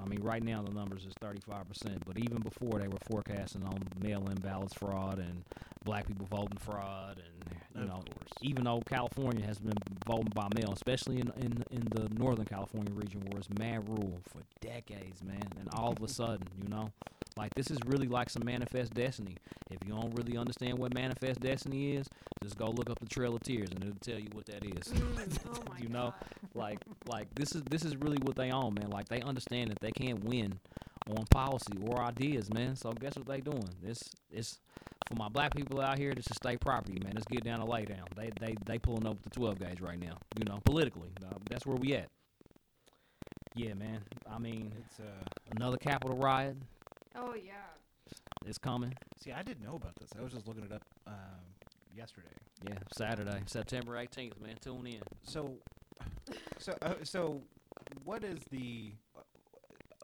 [0.00, 2.02] I mean, right now the numbers is thirty five percent.
[2.06, 5.44] But even before they were forecasting on mail in ballots fraud and
[5.84, 8.32] black people voting fraud, and you Of know, course.
[8.42, 12.92] even though California has been voting by mail, especially in in in the Northern California
[12.92, 16.90] region where it's mad rule for decades, man, and all of a sudden, you know.
[17.38, 19.36] Like this is really like some manifest destiny.
[19.70, 22.08] If you don't really understand what manifest destiny is,
[22.42, 24.92] just go look up the Trail of Tears and it'll tell you what that is.
[24.92, 26.12] Mm, oh you know,
[26.54, 28.90] like like this is this is really what they own, man.
[28.90, 30.58] Like they understand that they can't win
[31.08, 32.74] on policy or ideas, man.
[32.74, 33.70] So guess what they doing?
[33.82, 34.58] This it's
[35.08, 36.12] for my black people out here.
[36.14, 37.12] This is state property, man.
[37.14, 38.06] Let's get down and lay down.
[38.16, 40.18] They they they pulling up the twelve gauge right now.
[40.36, 42.08] You know, politically, uh, that's where we at.
[43.54, 44.00] Yeah, man.
[44.30, 45.24] I mean, It's uh,
[45.56, 46.56] another Capitol riot.
[47.16, 47.52] Oh yeah.
[48.46, 48.94] It's coming.
[49.22, 50.10] See, I didn't know about this.
[50.18, 51.14] I was just looking it up um,
[51.94, 52.28] yesterday.
[52.66, 54.54] Yeah, Saturday, September 18th, man.
[54.62, 55.00] Tune in.
[55.24, 55.54] So,
[56.58, 57.42] so, uh, so,
[58.04, 58.92] what is the?
[59.16, 59.20] uh,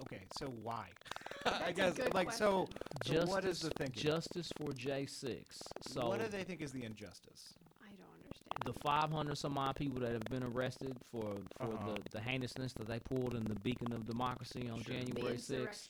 [0.03, 0.87] Okay, so why?
[1.47, 2.69] I guess good like so.
[3.05, 3.25] question.
[3.25, 4.03] So what is the thinking?
[4.03, 5.45] Justice for J6.
[5.89, 7.55] So what do they think is the injustice?
[7.81, 8.75] I don't understand.
[8.75, 11.95] the 500 some odd people that have been arrested for for Uh-huh.
[11.95, 14.95] the, the heinousness that they pulled in the Beacon of Democracy on Sure.
[14.97, 15.89] the January 6th.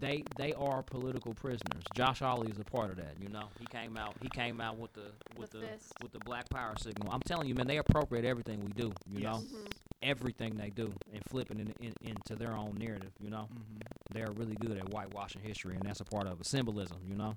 [0.00, 0.44] Insurrection they.
[0.44, 1.82] They they are political prisoners.
[1.94, 3.14] Josh Hawley is a part of that.
[3.20, 5.92] You know, he came out he came out with the with The the, fist.
[6.02, 7.10] with the Black Power signal.
[7.12, 8.92] I'm telling you, man, they appropriate everything we do.
[9.10, 9.52] You know, Yes.
[9.52, 9.72] Mhm.
[10.02, 13.12] everything they do and flipping it in, into their own narrative.
[13.20, 13.78] You know, Mm-hmm.
[14.12, 16.46] they're really good at whitewashing history, and that's a part of it.
[16.46, 16.98] Symbolism.
[17.08, 17.36] You know,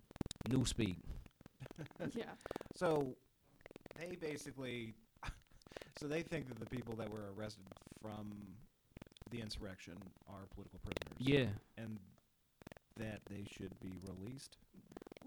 [0.50, 0.98] newspeak.
[2.16, 2.24] yeah.
[2.76, 3.16] So
[4.00, 4.94] they basically,
[6.00, 7.64] so they think that the people that were arrested
[8.02, 8.32] from
[9.32, 9.94] the insurrection
[10.30, 11.18] are political prisoners.
[11.20, 11.48] Yeah.
[11.78, 11.98] and
[13.00, 14.58] that they should be released.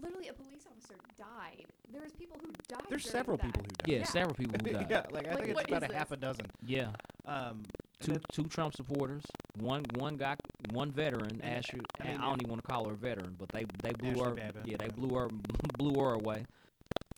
[0.03, 1.67] Literally, a police officer died.
[1.93, 2.81] There was people who died.
[2.89, 3.47] There's during several that.
[3.47, 3.89] people who died.
[3.89, 4.05] Yeah, Yeah.
[4.05, 4.87] several people who died.
[4.91, 6.47] yeah, like I Like, think it's what about is a half a dozen.
[6.67, 6.89] Yeah.
[7.27, 7.63] Um,
[8.01, 9.23] two then- two Trump supporters.
[9.59, 10.37] One one guy,
[10.73, 11.41] one veteran.
[11.43, 13.65] And, Ashli, I I, mean, don't even want to call her a veteran, but they
[13.83, 14.35] they blew Ashli her.
[14.35, 14.93] Babbitt, yeah, they yeah.
[14.93, 15.29] blew her
[15.79, 16.47] blew her away.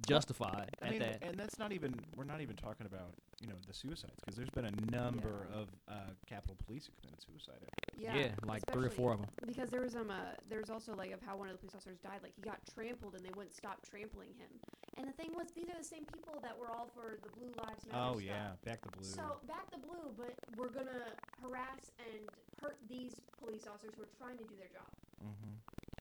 [0.09, 1.19] Justified I at mean, that.
[1.23, 4.51] and that's not even we're not even talking about you know the suicides because there's
[4.51, 5.61] been a number Yeah.
[5.61, 5.93] of uh,
[6.27, 7.61] Capitol Police who committed suicide.
[7.63, 8.31] After this.
[8.35, 9.29] Yeah, like three or four of them.
[9.47, 11.75] Because there was um uh, there was also like of how one of the police
[11.75, 12.21] officers died.
[12.23, 14.51] Like he got trampled and they wouldn't stop trampling him.
[14.99, 17.49] And the thing was, these are the same people that were all for the Blue
[17.63, 17.97] Lives Matter.
[18.03, 18.27] Oh stuff.
[18.27, 19.07] yeah, back the blue.
[19.07, 22.29] So back the blue, but we're gonna harass and
[22.61, 24.91] hurt these police officers who are trying to do their job.
[25.23, 25.55] mm-hmm.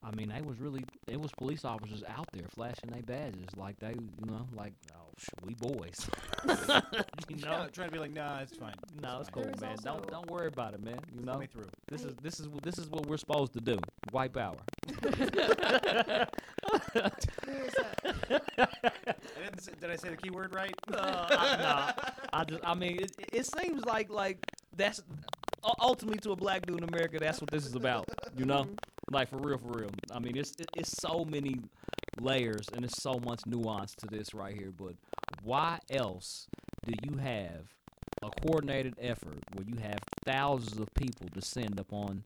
[0.04, 3.78] I mean, they was really it was police officers out there flashing their badges like
[3.78, 5.12] they, you know, like oh
[5.44, 6.08] we boys.
[7.28, 8.74] you know, trying to be like, nah, it's fine.
[9.00, 9.44] no, it's fine.
[9.44, 9.76] cool, man.
[9.84, 10.98] Don't don't worry about it, man.
[11.16, 11.68] You know, me through.
[11.88, 13.78] this I- is this is what this is what we're supposed to do.
[14.10, 14.56] White power.
[15.00, 16.28] There's a,
[16.72, 17.10] I
[19.44, 19.60] didn't.
[19.62, 20.74] Say, did I say the key word right?
[20.92, 21.92] Uh, I, nah,
[22.32, 24.38] I just, I mean, it, it seems like like
[24.76, 25.00] that's
[25.80, 27.18] ultimately to a black dude in America.
[27.20, 28.66] That's what this is about, you know.
[29.10, 29.90] Like for real, for real.
[30.12, 31.56] I mean, it's it, it's so many
[32.20, 34.70] layers and it's so much nuance to this right here.
[34.76, 34.94] But
[35.42, 36.46] why else
[36.86, 37.66] do you have
[38.22, 42.22] a coordinated effort where you have thousands of people descend upon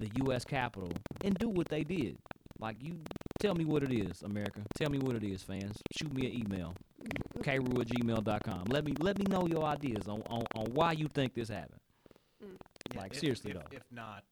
[0.00, 0.44] the U.S.
[0.44, 0.90] Capitol
[1.24, 2.16] and do what they did?
[2.58, 2.94] Like you,
[3.38, 4.60] tell me what it is, America.
[4.78, 5.76] Tell me what it is, fans.
[5.96, 6.74] Shoot me an email
[7.42, 8.64] kru at gmail.com.
[8.68, 11.80] Let me let me know your ideas on, on, on why you think this happened.
[12.42, 12.56] Mm.
[12.94, 13.76] Yeah, Like, if- seriously, if, though.
[13.76, 14.24] If not,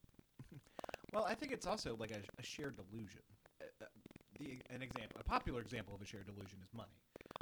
[1.14, 3.20] well, I think it's also like a, a shared delusion.
[3.60, 3.86] Uh, uh,
[4.38, 6.90] the an example, a popular example of a shared delusion is money.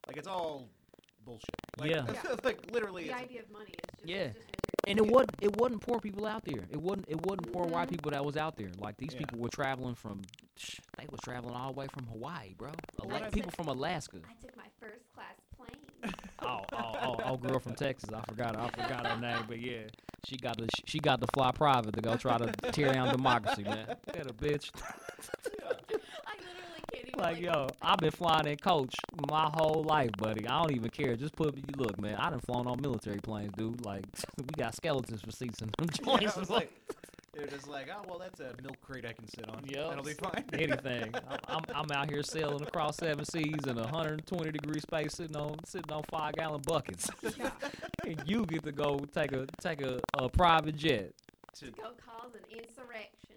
[0.07, 0.69] Like it's all
[1.25, 1.49] bullshit.
[1.79, 2.05] Like, Yeah.
[2.13, 2.35] Yeah.
[2.45, 4.17] like literally, the it's, idea of money is just Yeah.
[4.17, 4.62] It's just misery.
[4.89, 6.65] And it wasn't it wasn't poor people out there.
[6.71, 7.93] It wasn't it wasn't poor white Mhm.
[7.93, 8.71] people that was out there.
[8.79, 9.21] Like these Yeah.
[9.21, 10.23] people were traveling from
[10.99, 12.71] they was traveling all the way from Hawaii, bro.
[13.03, 14.19] Ala- What I people from Alaska.
[14.29, 16.13] I took my first class plane.
[16.45, 18.11] Oh, oh, oh, oh, girl from Texas.
[18.13, 19.83] I forgot I forgot her name, but yeah,
[20.25, 23.63] she got to she got to fly private to go try to tear down democracy,
[23.63, 23.87] man.
[24.13, 24.69] Get a bitch.
[24.83, 26.72] I literally
[27.05, 28.95] Like, like, yo, I've been flying in coach
[29.31, 30.47] my whole life, buddy.
[30.47, 31.17] I don't even care.
[31.17, 31.63] Just put me.
[31.77, 33.85] Look, man, I done flown on military planes, dude.
[33.85, 34.05] Like,
[34.39, 35.89] we got skeletons for seats in them
[36.21, 36.51] yeah, joints.
[36.51, 36.73] I like,
[37.35, 39.63] they're just like, oh well, that's a milk crate I can sit on.
[39.67, 40.45] Yeah, that'll be fine.
[40.53, 41.15] anything.
[41.29, 45.37] I'm, I'm, I'm out here sailing across seven seas in a 120 degree space, sitting
[45.37, 47.09] on sitting on five gallon buckets.
[47.39, 47.51] yeah,
[48.07, 51.13] and you get to go take a take a, a private jet.
[51.61, 53.37] To- go cause an insurrection.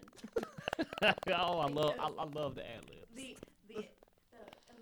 [1.28, 3.06] oh, I love I, I love the ad libs.
[3.14, 3.45] The, the the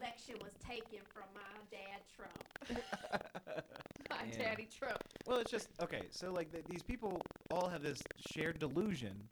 [0.05, 1.41] election was taken from my
[1.71, 2.45] dad Trump.
[4.11, 4.39] my Yeah.
[4.51, 4.99] daddy Trump.
[5.27, 6.03] Well, it's just okay.
[6.11, 8.03] So like th- these people all have this
[8.33, 9.29] shared delusion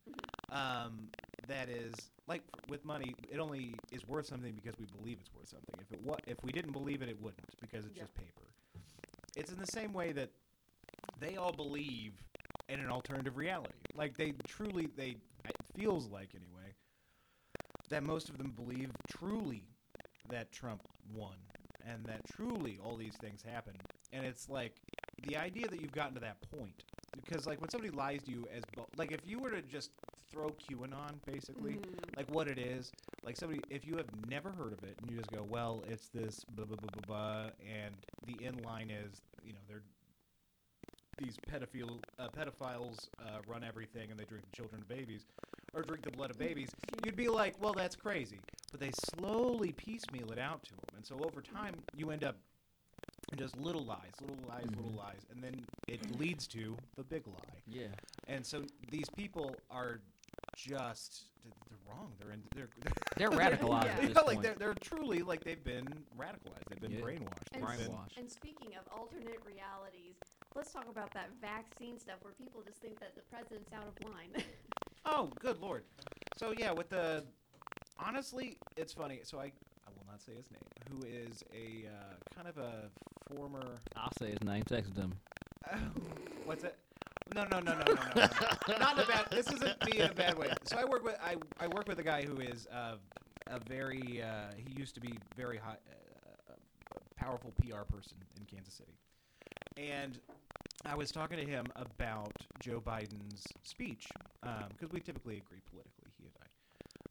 [0.51, 1.09] um,
[1.47, 1.93] that is
[2.27, 5.75] like f- with money, it only is worth something because we believe it's worth something.
[5.81, 8.03] If it wa- if we didn't believe it, it wouldn't because it's Yeah.
[8.05, 8.47] just paper.
[9.37, 10.31] It's in the same way that
[11.21, 12.13] they all believe
[12.69, 13.75] in an alternative reality.
[13.95, 16.75] Like they truly, they it feels like anyway
[17.91, 19.65] that most of them believe truly
[20.31, 20.83] that Trump
[21.15, 21.37] won
[21.87, 23.77] and that truly all these things happened.
[24.13, 24.77] And it's like
[25.27, 26.83] the idea that you've gotten to that point
[27.25, 29.91] because like when somebody lies to you as bo- like if you were to just
[30.31, 32.17] throw QAnon basically Mm.
[32.17, 32.91] like what it is
[33.25, 36.09] like somebody if you have never heard of it and you just go well it's
[36.09, 37.95] this blah blah blah blah, blah and
[38.27, 39.83] the end line is you know they're
[41.19, 45.27] these pedophile uh, pedophiles uh, run everything and they drink the children of babies
[45.75, 46.71] or drink the blood of babies
[47.05, 48.41] you'd be like well that's crazy
[48.73, 52.37] but they slowly piecemeal it out to them and so over time you end up
[53.33, 54.99] in just little lies little lies little mm-hmm.
[54.99, 55.55] lies and then
[55.89, 57.87] it leads to the big lie Yeah.
[58.27, 60.01] and so these people are
[60.57, 61.25] just
[61.69, 62.13] they're wrong.
[62.21, 62.69] They're in, they're
[63.17, 63.93] They're radicalized Yeah.
[63.93, 65.87] at you this know, like they're they're truly like they've been
[66.19, 66.67] radicalized.
[66.71, 67.01] They've been Yeah.
[67.01, 67.43] brainwashed.
[67.53, 68.17] And, They've s- been- Brainwashed.
[68.17, 70.17] and speaking of alternate realities,
[70.55, 74.11] let's talk about that vaccine stuff where people just think that the president's out of
[74.11, 74.45] line.
[75.05, 75.83] Oh, good lord.
[76.39, 77.25] So yeah, with the
[78.05, 79.21] honestly, it's funny.
[79.25, 80.63] So I I will not say his name.
[80.91, 82.91] Who is a uh, kind of a
[83.35, 84.63] former I'll say his name.
[84.65, 85.15] Text him.
[86.45, 86.77] what's it?
[87.35, 88.29] No, no, no, no, no, no, no.
[88.69, 88.79] no.
[88.79, 89.27] Not in a bad.
[89.31, 90.53] This isn't me in a bad way.
[90.65, 92.97] So I work with I I work with a guy who is uh,
[93.47, 95.77] a very uh, he used to be very high,
[96.51, 96.55] uh,
[97.17, 98.99] powerful PR person in Kansas City,
[99.77, 100.19] and
[100.85, 104.09] I was talking to him about Joe Biden's speech
[104.69, 106.02] because we typically agree politically,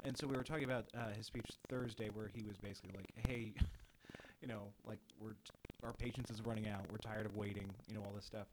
[0.05, 3.11] and so we were talking about uh, his speech Thursday, where he was basically like,
[3.15, 3.53] "Hey,
[4.41, 5.51] you know, like we're t-
[5.83, 6.89] our patience is running out.
[6.89, 7.73] We're tired of waiting.
[7.87, 8.47] You know, all this stuff."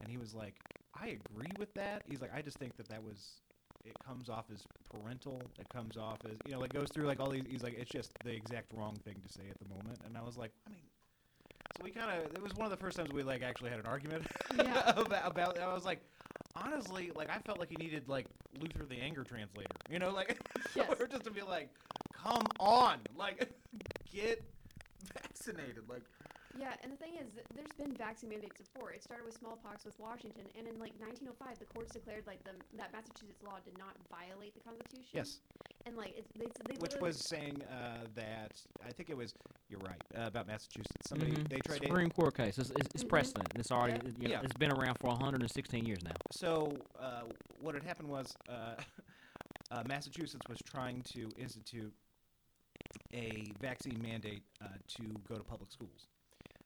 [0.00, 0.54] And he was like,
[1.00, 3.40] "I agree with that." He's like, "I just think that that was."
[3.84, 5.50] It comes off as parental.
[5.58, 7.44] It comes off as you know, like goes through like all these.
[7.48, 9.98] He's like, it's just the exact wrong thing to say at the moment.
[10.06, 10.82] And I was like, I mean,
[11.76, 12.32] so we kind of.
[12.32, 14.22] It was one of the first times we like actually had an argument
[14.56, 14.88] Yeah.
[14.96, 15.58] about, about.
[15.58, 16.00] I was like,
[16.56, 18.26] honestly, like I felt like he needed like
[18.60, 19.70] Luther the anger translator.
[19.90, 20.38] You know, like
[20.76, 20.88] Yes.
[21.00, 21.68] or just to be like,
[22.12, 23.50] come on, like
[24.12, 24.42] get
[25.14, 25.88] vaccinated.
[25.88, 26.02] Like
[26.58, 28.92] yeah, and the thing is, there's been vaccine mandates before.
[28.92, 32.52] It started with smallpox with Washington, and in like 1905, the courts declared like the,
[32.76, 35.08] that Massachusetts law did not violate the Constitution.
[35.12, 35.40] yes,
[35.86, 38.52] And like it's, they, they which was saying uh, that
[38.86, 39.34] I think it was.
[39.68, 41.08] You're right uh, about Massachusetts.
[41.08, 41.48] Somebody Mhm.
[41.48, 42.58] they tried to Supreme Court case.
[42.58, 43.08] It's, it's, it's Mhm.
[43.08, 43.48] precedent.
[43.56, 44.12] It's already Yeah.
[44.18, 44.40] you know, Yeah.
[44.42, 46.12] it's been around for 116 years now.
[46.30, 47.22] So uh,
[47.60, 48.74] what had happened was uh,
[49.70, 51.92] uh, Massachusetts was trying to institute
[53.14, 56.06] a vaccine mandate uh, to go to public schools,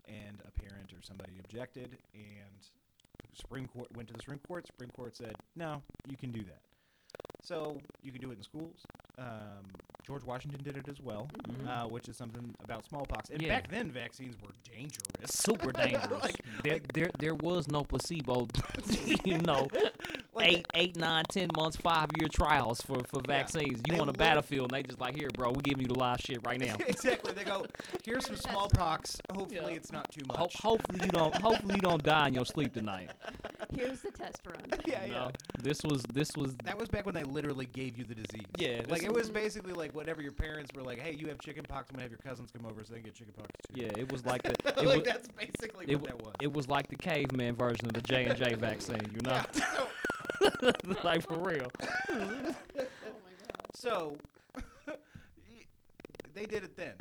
[0.08, 2.68] and a parent or somebody objected, and
[3.34, 4.66] Supreme Court went to the Supreme Court.
[4.66, 6.60] Supreme Court said, "No, you can do that."
[7.42, 8.84] So you can do it in schools.
[9.18, 9.26] Um,
[10.06, 11.66] George Washington did it as well, Mhm.
[11.66, 13.30] uh, which is something about smallpox.
[13.30, 13.48] And Yeah.
[13.56, 15.00] back then, vaccines were dangerous.
[15.32, 16.22] Super dangerous.
[16.22, 18.46] Like- there, like- there, there was no placebo.
[19.24, 19.66] you know,
[20.32, 23.38] Like eight, eight, nine, ten months, five year trials for for Yeah.
[23.38, 23.80] vaccines.
[23.88, 26.20] You on a battlefield, and they just like, here, bro, we giving you the live
[26.20, 26.76] shit right now.
[26.86, 27.32] exactly.
[27.32, 27.64] They go,
[28.04, 29.18] here's some smallpox.
[29.34, 29.76] Hopefully, Yeah.
[29.78, 30.54] it's not too Ho- much.
[30.60, 31.34] hopefully you don't.
[31.36, 33.10] Hopefully you don't die in your sleep tonight.
[33.74, 34.56] here's the test run.
[34.86, 35.12] yeah, yeah.
[35.12, 35.30] know?
[35.62, 38.46] This was this was That was back when they literally gave you the disease.
[38.58, 40.98] Yeah, like this it was basically like whatever your parents were like.
[40.98, 41.88] Hey, you have chicken pox.
[41.90, 43.82] I'm gonna have your cousins come over so they can get chicken pox too.
[43.82, 43.88] yeah.
[43.98, 46.34] It was like the it like was, that's basically it, what wa- that was.
[46.40, 48.98] it was like the caveman version of the J and J vaccine.
[49.14, 49.42] You know,
[50.62, 50.72] Yeah.
[51.02, 51.68] like for real.
[51.80, 52.86] oh my god.
[53.74, 54.16] So
[56.34, 56.92] they did it then,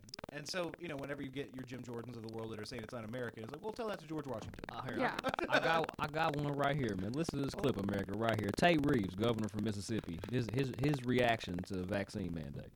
[0.46, 2.66] and so you know whenever you get your Jim Jordans of the world that are
[2.66, 4.54] saying it's un-American, it's like, well, tell that to George Washington.
[4.72, 5.12] Uh, here, Yeah.
[5.50, 7.14] I, I got I got one right here, man.
[7.14, 8.52] Listen to this clip, America, right here.
[8.56, 12.76] Tate Reeves, governor from Mississippi, his his his reaction to vaccine mandates.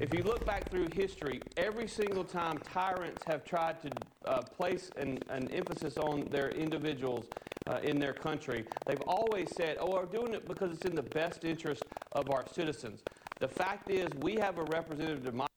[0.00, 3.90] If you look back through history, every single time tyrants have tried to
[4.24, 7.26] uh, place an, an emphasis on their individuals
[7.66, 11.02] uh, in their country, they've always said, oh, we're doing it because it's in the
[11.02, 13.02] best interest of our citizens.
[13.40, 15.47] The fact is, we have a representative democracy.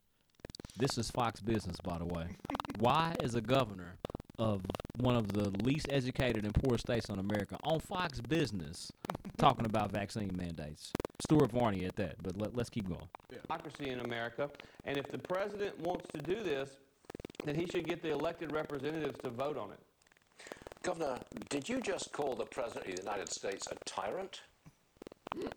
[0.78, 2.28] This is Fox Business, by the way.
[2.80, 3.96] Why is a governor
[4.40, 4.62] of
[4.98, 8.92] one of the least educated and poor states in America on Fox Business
[9.38, 10.92] talking about vaccine mandates?
[11.22, 12.16] Stuart Varney at that.
[12.24, 13.08] But let, let's keep going.
[13.44, 14.50] democracy in America.
[14.86, 16.72] And if the president wants to do this,
[17.46, 19.80] then he should get the elected representatives to vote on it.
[20.84, 21.20] Governor,
[21.50, 24.42] did you just call the President of the United States a tyrant?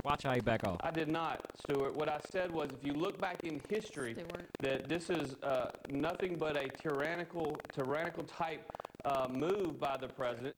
[0.04, 0.76] Watch how you back off.
[0.82, 1.96] I did not, Stuart.
[1.96, 4.46] What I said was if you look back in history, Stuart.
[4.60, 8.70] that this is uh, nothing but a tyrannical, tyrannical type
[9.04, 10.54] uh, move by the president.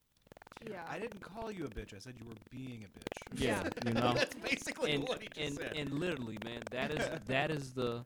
[0.68, 0.82] Yeah.
[0.88, 1.94] I didn't call you a bitch.
[1.94, 3.40] I said you were being a bitch.
[3.40, 4.12] Yeah, you know.
[4.14, 5.76] That's basically and, what he just and, said.
[5.76, 8.04] and literally, man, that is that is the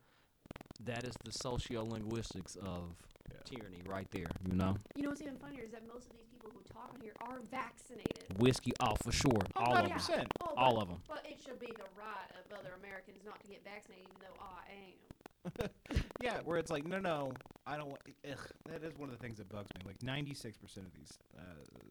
[0.84, 2.94] that is the sociolinguistics of
[3.32, 3.56] Yeah.
[3.58, 4.26] tyranny right there.
[4.46, 6.90] You know, You know what's even funnier is that most of these people who talk
[6.94, 8.24] on here are vaccinated.
[8.38, 10.26] whiskey, oh for sure, Oh, all of them, 100%.
[10.42, 10.98] Oh, all but- of them.
[11.08, 14.40] But it should be the right of other Americans not to get vaccinated, even though
[14.42, 15.70] I am.
[16.22, 17.32] Yeah, where it's like, no, no,
[17.66, 18.00] I don't want.
[18.30, 18.36] Ugh,
[18.68, 19.80] that is one of the things that bugs me.
[19.86, 20.54] Like, 96%
[20.84, 21.40] of these uh,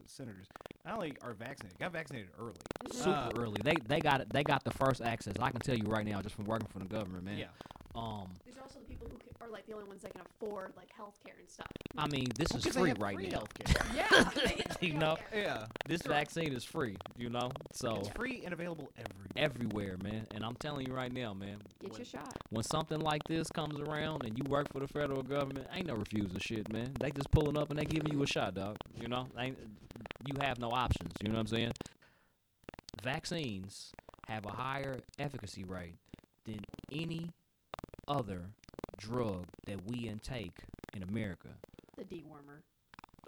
[0.06, 0.46] senators
[0.86, 2.54] not only are vaccinated, got vaccinated early.
[2.92, 3.56] Super Uh, early.
[3.64, 4.30] They they got it.
[4.32, 5.34] They got the first access.
[5.40, 7.38] I can tell you right now, just from working for the government, man.
[7.38, 7.46] Yeah.
[7.96, 10.22] Um, These are also the people who ca- are like the only ones that can
[10.22, 11.66] afford like healthcare and stuff.
[11.96, 13.38] I mean, this is Because they free right free now.
[13.40, 13.94] healthcare.
[13.96, 14.30] Yeah.
[14.34, 15.42] they get free You know, healthcare.
[15.44, 15.66] yeah.
[15.86, 16.96] This vaccine is free.
[17.16, 19.26] You know, so It's free and available everywhere.
[19.36, 20.26] everywhere, man.
[20.34, 21.58] And I'm telling you right now, man.
[21.80, 22.36] Get when- your shot.
[22.50, 25.94] when something like this comes around and you work for the federal government, ain't no
[25.94, 26.92] refusing shit, man.
[27.00, 28.76] They just pulling up and they giving you a shot, dog.
[29.00, 29.58] You know, ain't
[30.26, 31.12] you have no options.
[31.22, 31.72] You know what I'm saying?
[33.02, 33.92] Vaccines
[34.28, 35.94] have a higher efficacy rate
[36.44, 36.60] than
[36.92, 37.30] any
[38.06, 38.42] other
[39.00, 40.56] drug that we intake
[40.94, 41.48] in America.
[41.96, 42.60] The dewormer.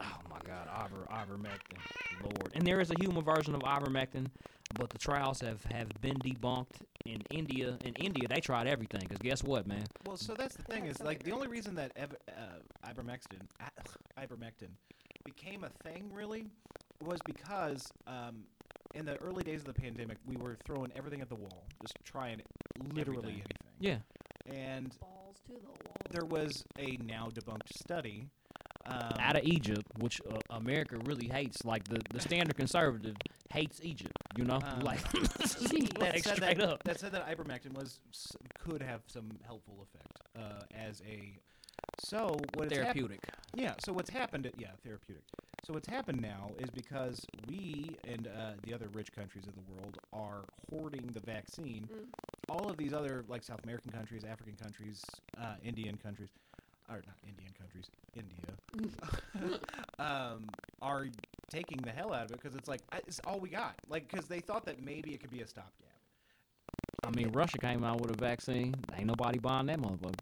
[0.00, 1.78] Oh my God, iver, ivermectin,
[2.22, 2.50] Lord.
[2.54, 4.26] And there is a human version of ivermectin,
[4.74, 7.76] but the trials have, have been debunked in India.
[7.84, 9.02] In India, they tried everything.
[9.08, 9.84] Cause guess what, man?
[10.06, 14.20] Well, so that's the thing is like the only reason that ev- uh, ivermectin i-
[14.26, 14.70] ivermectin
[15.24, 16.46] became a thing really
[17.04, 18.42] was because um,
[18.94, 21.96] in the early days of the pandemic we were throwing everything at the wall, just
[22.04, 22.40] trying
[22.94, 23.42] literally Everything.
[23.78, 23.78] anything.
[23.78, 23.98] Yeah,
[24.56, 25.96] And Balls to the wall.
[26.12, 28.28] There was a now debunked study.
[28.84, 31.64] Um, out of Egypt, which uh, America really hates.
[31.64, 33.14] Like the, the standard conservative
[33.52, 34.10] hates Egypt.
[34.36, 36.82] You know, Um, like, that like said straight that, up.
[36.82, 38.00] that said that ivermectin was
[38.58, 41.38] could have some helpful effect uh, as a
[42.04, 43.20] so what it's hap- Therapeutic.
[43.54, 43.74] Yeah.
[43.84, 44.50] So what's happened?
[44.58, 45.22] Yeah, therapeutic.
[45.64, 49.72] So what's happened now is because we and uh, the other rich countries of the
[49.72, 51.88] world are hoarding the vaccine.
[51.92, 52.06] Mm.
[52.52, 55.02] All of these other like South American countries, African countries,
[55.40, 56.28] uh, Indian countries,
[56.90, 59.58] or not Indian countries, India,
[59.98, 60.44] um,
[60.82, 61.06] are
[61.50, 63.74] taking the hell out of it because it's like it's all we got.
[63.88, 65.72] Like because they thought that maybe it could be a stopgap.
[67.04, 68.74] I mean, Russia came out with a vaccine.
[68.96, 70.14] Ain't nobody buying that motherfucker.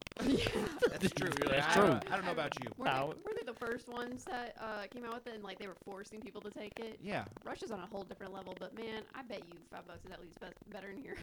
[0.91, 1.31] That's true.
[1.49, 1.87] That's I, true.
[1.89, 2.71] Don't, I don't know about you.
[2.79, 5.45] Were they, How- were they the first ones that uh, came out with it and
[5.45, 6.99] like they were forcing people to take it?
[7.03, 7.25] Yeah.
[7.45, 10.23] Russia's on a whole different level, but man, I bet you five bucks is at
[10.23, 11.17] least best, better in here.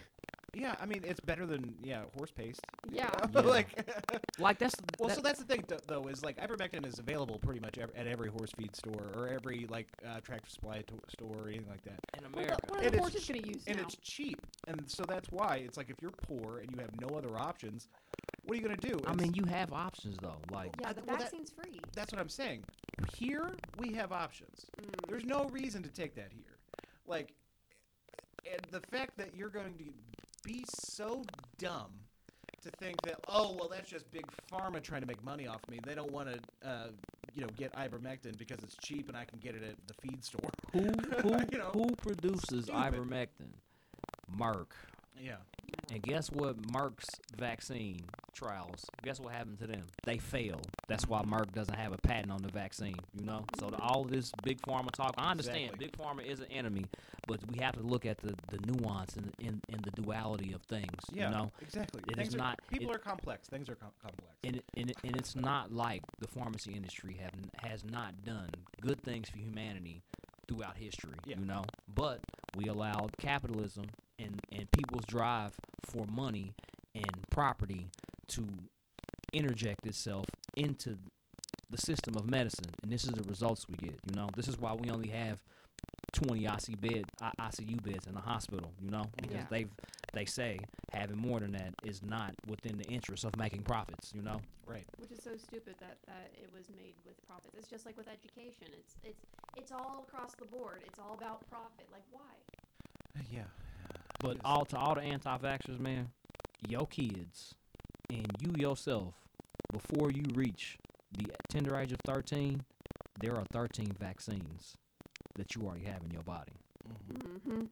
[0.60, 2.60] Yeah, I mean it's better than yeah horse paste.
[2.91, 3.10] Yeah.
[3.34, 3.39] Yeah.
[3.41, 3.68] like
[4.39, 7.38] Like that's well, that- so that's the thing th- though is like ivermectin is available
[7.39, 10.99] pretty much ev- at every horse feed store or every like uh, tractor supply to-
[11.10, 12.58] store or anything like that, in What, America.
[12.68, 13.84] the, what And are the it's horses ch- gonna use and now?
[13.84, 17.16] it's cheap, and so that's why it's like if you're poor and you have no
[17.18, 17.88] other options,
[18.43, 18.95] what are you gonna do?
[19.05, 20.38] I It's- mean, you have options though.
[20.51, 21.80] Like yeah, the well, that- vaccine's free.
[21.93, 22.64] that's what I'm saying.
[23.16, 24.66] Here we have options.
[24.82, 25.10] Mm.
[25.10, 26.58] There's no reason to take that here.
[27.05, 27.34] Like,
[28.51, 29.84] and the fact that you're going to
[30.47, 31.23] be so
[31.59, 31.91] dumb
[32.63, 35.79] to think that oh well that's just big pharma trying to make money off me.
[35.85, 36.87] They don't want to uh,
[37.35, 40.23] you know get ivermectin because it's cheap and I can get it at the feed
[40.23, 40.49] store.
[40.73, 40.79] who
[41.21, 42.73] who You know, who produces stupid.
[42.73, 43.51] ivermectin?
[44.37, 44.67] Merck.
[45.21, 45.35] Yeah.
[45.91, 46.61] And guess what?
[46.63, 47.07] Merck's
[47.38, 48.01] vaccine
[48.33, 48.85] trials.
[49.03, 49.83] Guess what happened to them?
[50.05, 50.67] They failed.
[50.88, 52.97] That's why Merck doesn't have a patent on the vaccine.
[53.17, 53.45] You know.
[53.59, 55.13] So the, all this big pharma talk.
[55.17, 55.85] I understand Exactly.
[55.88, 56.85] big pharma is an enemy,
[57.25, 60.61] but we have to look at the, the nuance and in, in the duality of
[60.63, 60.89] things.
[61.13, 61.29] Yeah.
[61.29, 61.51] You know.
[61.61, 62.01] Exactly.
[62.09, 63.47] It Things is are- not- People it- are complex.
[63.47, 64.33] Things are com- complex.
[64.43, 67.31] and it- and it- and it's not like the pharmacy industry have
[67.71, 68.49] has not done
[68.81, 70.01] good things for humanity
[70.49, 71.13] throughout history.
[71.25, 71.38] Yeah.
[71.39, 71.63] You know,
[71.95, 72.19] but
[72.55, 73.85] we allowed capitalism
[74.20, 75.51] and and people's drive
[75.86, 76.53] for money
[76.95, 77.88] and property
[78.30, 78.45] to
[79.34, 80.97] interject itself into
[81.70, 83.99] the system of medicine, and this is the results we get.
[84.09, 85.41] You know, this is why we only have
[86.13, 88.72] 20 IC bed I- ICU beds in the hospital.
[88.82, 89.45] You know, because Yeah.
[89.49, 89.70] they've
[90.13, 90.57] they say
[90.93, 94.13] having more than that is not within the interest of making profits.
[94.15, 94.41] You know.
[94.65, 94.86] right.
[94.97, 97.53] Which is so stupid that, that it was made with profits.
[97.57, 98.68] It's just like with education.
[98.74, 99.22] It's it's
[99.57, 100.82] it's all across the board.
[100.88, 101.86] It's all about profit.
[101.91, 102.34] Like why?
[103.15, 103.43] Uh, yeah.
[104.20, 104.41] But Yes.
[104.45, 106.11] all to all the anti-vaxxers, man,
[106.68, 107.55] your kids
[108.09, 109.13] and you yourself,
[109.72, 110.78] before you reach
[111.11, 112.63] the tender age of 13,
[113.20, 114.78] there are 13 vaccines
[115.36, 116.53] that you already have in your body.
[116.88, 117.18] Mhm.
[117.22, 117.65] Mm-hmm.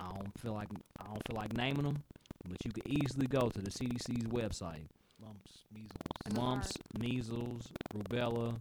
[0.00, 2.02] I don't feel like I don't feel like naming them,
[2.48, 4.88] but you could easily go to the CDC's website.
[5.20, 6.34] Mumps, measles.
[6.34, 8.60] Mumps, measles, rubella,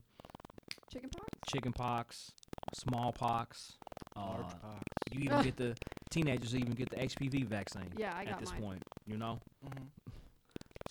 [0.91, 1.27] Chickenpox.
[1.47, 2.31] chickenpox,
[2.75, 3.77] smallpox.
[4.15, 4.43] Uh,
[5.11, 5.75] you even get the
[6.11, 8.61] teenagers even get the HPV vaccine Yeah, I at got this mine.
[8.61, 8.83] point.
[9.07, 9.87] You know, Mhm.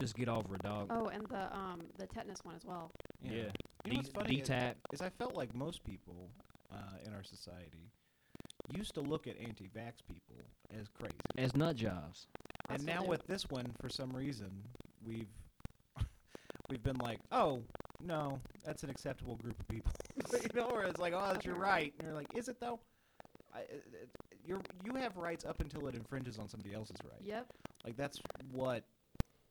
[0.00, 0.88] just get over it, dog.
[0.90, 2.90] Oh, and the um the tetanus one as well.
[3.22, 3.30] Yeah.
[3.30, 3.36] Yeah.
[3.36, 3.52] You know
[3.90, 4.74] D- what's funny is, DTaP.
[4.92, 6.30] is I felt like most people
[6.72, 7.90] uh, in our society
[8.72, 10.36] used to look at anti-vax people
[10.78, 12.26] as crazy, as nut jobs.
[12.68, 13.08] I and still now do.
[13.08, 14.50] with this one, for some reason,
[15.04, 15.28] we've
[16.70, 17.62] we've been like, oh
[18.00, 19.92] no, that's an acceptable group of people,
[20.32, 22.80] you know, or it's like, oh, that's you're right, and you're like, is it though?
[23.52, 24.08] I, it, it-
[24.46, 27.20] you're you have rights up until it infringes on somebody else's right.
[27.24, 27.46] Yep.
[27.84, 28.18] Like that's
[28.52, 28.84] what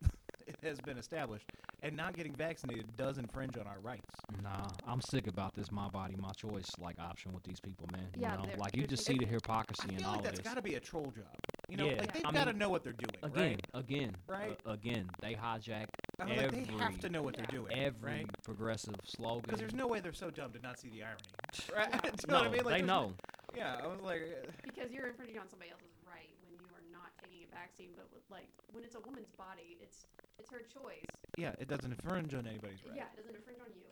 [0.48, 1.46] it has been established,
[1.84, 4.10] and not getting vaccinated does infringe on our rights.
[4.44, 8.08] Nah, I'm sick about this my body, my choice like option with these people, man.
[8.18, 10.20] Yeah, you know, like you just see the taking- hypocrisy I in feel all like
[10.20, 10.48] of that's this.
[10.48, 11.26] got to be a troll job.
[11.68, 13.84] You know, Yeah, like they've I got to mean, know what they're doing, again, right?
[13.84, 14.60] again, Right.
[14.66, 15.86] uh, again, they hijack
[16.20, 18.26] I mean, like, they have every- to know what they're doing, every right?
[18.44, 19.44] progressive slogan.
[19.46, 21.22] Because there's no way they're so dumb to not see the irony,
[21.76, 21.92] right?
[22.04, 22.66] Do you no, know what I mean?
[22.66, 23.14] Like, they there's know.
[23.56, 26.86] Yeah, I was like, uh, Because you're infringing on somebody else's right when you are
[26.92, 27.92] not taking a vaccine.
[27.96, 30.06] But with, like when it's a woman's body, it's
[30.38, 31.04] it's her choice.
[31.38, 32.96] yeah, it doesn't infringe on anybody's right.
[32.96, 33.88] Yeah, it doesn't infringe on you.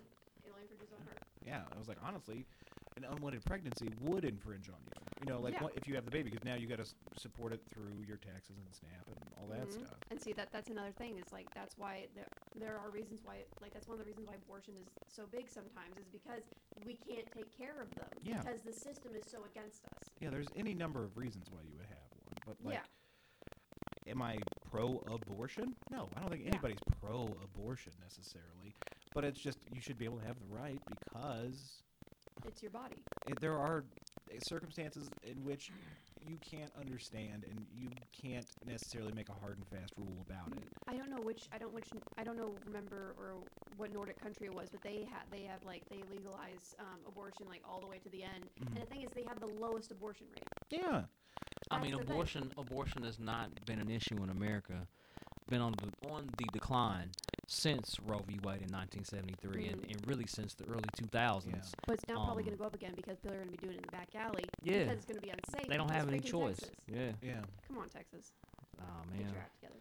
[0.46, 1.16] It only infringes on her.
[1.46, 2.46] Yeah, I was like, honestly,
[2.98, 4.92] an unwanted pregnancy would infringe on you.
[5.22, 5.64] You know, like Yeah.
[5.64, 8.18] what, if you have the baby, because now you got to support it through your
[8.18, 9.72] taxes and SNAP and all that Mhm.
[9.72, 9.98] stuff.
[10.10, 11.18] And see that that's another thing.
[11.18, 14.28] Is like that's why there there are reasons why like that's one of the reasons
[14.28, 16.44] why abortion is so big sometimes is because
[16.86, 18.40] we can't take care of them Yeah.
[18.40, 20.10] because the system is so against us.
[20.20, 24.12] Yeah, there's any number of reasons why you would have one, but like, Yeah.
[24.12, 25.76] am I pro-abortion?
[25.92, 28.74] No, I don't think anybody's pro-abortion necessarily.
[29.14, 31.84] But it's just you should be able to have the right because
[32.46, 32.98] It's your body.
[33.28, 33.84] it, there are
[34.32, 35.72] uh, circumstances in which
[36.28, 40.68] you can't understand and you can't necessarily make a hard and fast rule about it.
[40.88, 43.36] I don't know which I don't which I don't know remember or
[43.78, 47.46] what Nordic country it was, but they had they have like they legalize um, abortion
[47.48, 48.46] like all the way to the end.
[48.62, 48.76] Mm-hmm.
[48.76, 50.44] And the thing is, they have the lowest abortion rate.
[50.82, 51.04] Yeah.
[51.72, 52.12] I That's mean, the thing.
[52.12, 54.88] abortion abortion has not been an issue in America.
[55.50, 57.12] Been on the on the decline
[57.48, 58.40] since Roe v.
[58.44, 59.92] Wade in 1973, and, Mhm.
[59.92, 61.72] and really since the early 2000s.
[61.86, 63.58] But it's now probably Um, going to go up again because people are going to
[63.58, 64.44] be doing it in the back alley.
[64.64, 64.80] Yeah.
[64.84, 65.68] Because it's going to be unsafe.
[65.68, 66.58] They don't have any choice.
[66.58, 66.76] Texas.
[66.88, 67.12] Yeah.
[67.22, 67.42] Yeah.
[67.68, 68.32] Come on, Texas.
[68.80, 69.30] Oh Get man.
[69.32, 69.74] your act together.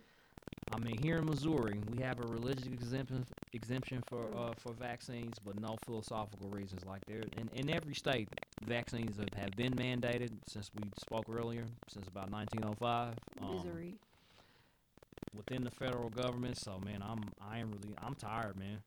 [0.72, 4.36] I mean, here in Missouri, we have a religious exemption exemption for Mm.
[4.50, 6.84] uh, for vaccines, but no philosophical reasons.
[6.84, 8.28] Like there, in, in every state,
[8.64, 13.14] vaccines have, have been mandated since we spoke earlier, since about 1905.
[13.40, 13.98] Um, Misery.
[15.36, 16.58] Within the federal government.
[16.58, 18.78] So man, I'm I am really I'm tired, man.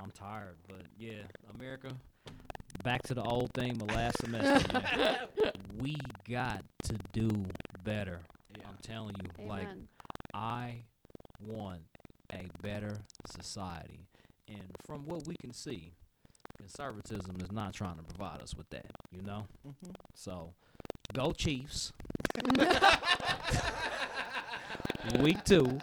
[0.00, 0.56] I'm tired.
[0.68, 1.22] But yeah,
[1.54, 1.88] America,
[2.84, 4.72] back to the old thing, the last semester.
[4.72, 5.18] man.
[5.80, 5.96] We
[6.28, 7.28] got to do
[7.84, 8.20] better.
[8.56, 8.64] Yeah.
[8.68, 9.48] I'm telling you, Amen.
[9.48, 9.68] like
[10.34, 10.82] I
[11.46, 11.82] want
[12.32, 12.98] a better
[13.30, 14.00] society.
[14.48, 15.92] And from what we can see,
[16.56, 19.46] conservatism is not trying to provide us with that, you know?
[19.66, 19.94] Mhm.
[20.14, 20.52] So,
[21.12, 21.92] go Chiefs.
[25.20, 25.78] Week two,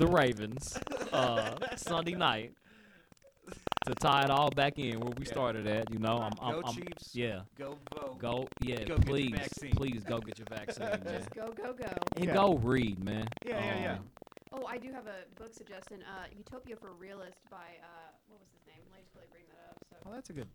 [0.00, 0.78] the Ravens,
[1.12, 2.52] uh, Sunday night,
[3.86, 5.30] to tie it all back in where we Yeah.
[5.32, 6.18] started at, you know?
[6.18, 7.14] I'm, I'm, Go I'm- Chiefs.
[7.14, 7.40] Yeah.
[7.58, 8.18] Go vote.
[8.18, 11.02] Go, yeah, Go get your please, please go get your vaccine, man.
[11.06, 11.86] Just go, go, go.
[12.16, 12.32] And Yeah.
[12.34, 13.28] go read, man.
[13.46, 13.92] Yeah, yeah, yeah.
[13.92, 14.10] Um,
[14.52, 16.02] Oh, I do have a book suggestion.
[16.02, 18.82] Uh, Utopia for Realists by uh, what was his name?
[18.90, 19.76] Let me just quickly bring that up.
[19.88, 20.48] So, Oh, that's a good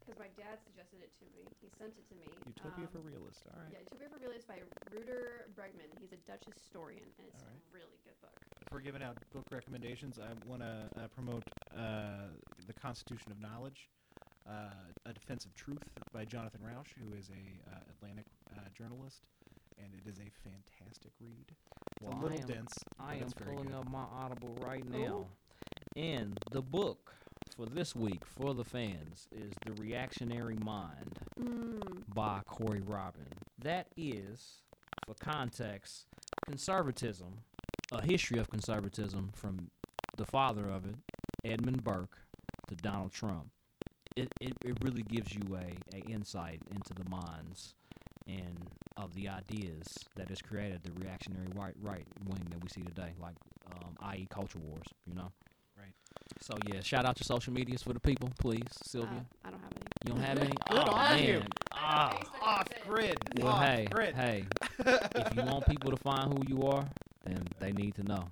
[0.00, 2.26] because my dad suggested it to me, he sent it to me.
[2.48, 3.44] utopia Um, for realists.
[3.52, 3.70] All right.
[3.72, 4.58] Yeah, Utopia for Realists by
[4.90, 5.88] Rutger Bregman.
[6.00, 7.60] He's a Dutch historian, and it's All right.
[7.60, 8.34] a really good book.
[8.60, 11.44] If we're giving out book recommendations, I want to uh, promote
[11.76, 12.32] uh,
[12.66, 13.88] The Constitution of Knowledge,
[14.48, 14.72] uh,
[15.06, 18.26] A Defense of Truth by Jonathan Rauch, who is a uh, Atlantic
[18.56, 19.22] uh, journalist,
[19.78, 21.46] and it is a fantastic read.
[21.50, 22.74] It's Well, a I little am- dense.
[22.98, 23.76] I am it's very pulling good.
[23.76, 24.98] up my Audible right Ooh.
[24.98, 25.26] now.
[25.96, 27.12] And the book
[27.60, 32.02] for this week for the fans is The Reactionary Mind Mm.
[32.14, 33.26] by Corey Robin.
[33.62, 34.62] That is,
[35.06, 36.06] for context,
[36.46, 37.40] conservatism,
[37.92, 39.70] a history of conservatism from
[40.16, 40.94] the father of it,
[41.44, 42.16] Edmund Burke,
[42.68, 43.50] to Donald Trump.
[44.16, 47.74] It, it, it really gives you a, a insight into the minds
[48.26, 49.86] and of the ideas
[50.16, 53.36] that has created the reactionary right right wing that we see today, like
[53.72, 54.26] um, i.e.
[54.30, 54.86] culture wars.
[55.06, 55.30] You know.
[56.32, 56.44] Right.
[56.44, 59.24] So yeah, shout out your social medias for the people, please, Sylvia.
[59.44, 59.82] Uh, I don't have any.
[60.04, 60.50] you don't have any?
[60.70, 61.24] Good oh, on man.
[61.24, 61.42] you.
[61.72, 62.18] Ah.
[62.42, 63.16] Off grid.
[63.38, 64.14] Well, off hey, grid.
[64.14, 64.44] hey.
[64.78, 66.86] if you want people to find who you are,
[67.24, 68.24] then they need to know.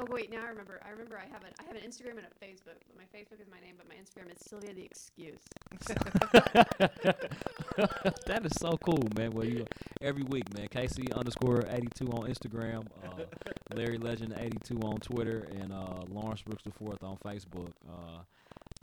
[0.00, 0.80] Well, I'm, oh wait, now I remember.
[0.86, 2.78] I remember I have an I have an Instagram and a Facebook.
[2.86, 5.40] But my Facebook is my name, but my Instagram is Sylvia the Excuse.
[8.26, 9.32] that is so cool, man.
[9.32, 9.66] Well, you
[10.00, 10.68] every week, man.
[10.68, 13.24] Casey underscore eighty two on Instagram, uh,
[13.74, 17.72] Larry Legend eighty two on Twitter, and uh, Lawrence Brooks the fourth on Facebook.
[17.88, 18.22] Uh,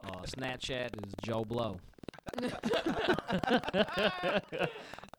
[0.06, 1.80] uh, Snapchat is Joe Blow.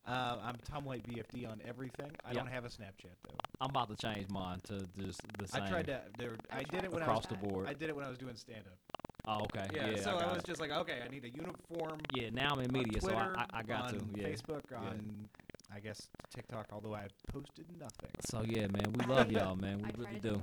[0.09, 2.11] Uh, I'm Tom White BFD on everything.
[2.25, 2.39] I Yeah.
[2.39, 3.35] don't have a Snapchat though.
[3.61, 5.63] I'm about to change mine to just the same.
[5.65, 6.01] I tried to.
[6.19, 7.41] There, I, I did it tried when across I was.
[7.43, 7.69] the board.
[7.69, 8.79] I did it when I was doing stand up.
[9.27, 9.67] oh, okay.
[9.75, 10.03] Yeah.
[10.03, 10.47] so I, I, got was it.
[10.47, 11.99] just like, okay, I need a uniform.
[12.15, 12.31] Yeah.
[12.31, 14.05] Now I'm in on media, so Twitter, I, I, I got on to.
[14.17, 14.29] Yeah.
[14.29, 14.79] Facebook, Yeah.
[14.79, 15.29] on
[15.75, 16.01] I guess
[16.35, 16.69] TikTok.
[16.73, 18.11] Although I posted nothing.
[18.31, 18.91] So yeah, man.
[18.99, 19.79] We love y'all, man.
[19.83, 20.43] We I tried really do.